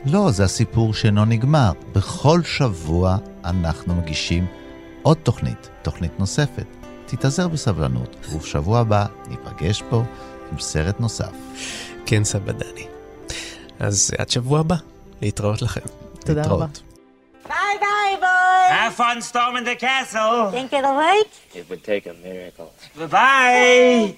[0.05, 1.71] לא, זה הסיפור שאינו נגמר.
[1.95, 4.45] בכל שבוע אנחנו מגישים
[5.01, 6.65] עוד תוכנית, תוכנית נוספת.
[7.05, 10.03] תתאזר בסבלנות, ובשבוע הבא ניפגש פה
[10.51, 11.31] עם סרט נוסף.
[12.05, 12.87] כן, סבא דני.
[13.79, 14.75] אז עד שבוע הבא,
[15.21, 15.81] להתראות לכם.
[16.25, 16.65] תודה רבה.
[17.45, 18.71] Bye bye, boys.
[18.71, 20.51] Have fun storming the castle.
[20.51, 21.27] Think it'll work?
[21.55, 22.71] It would take a miracle.
[22.97, 24.15] Bye-bye.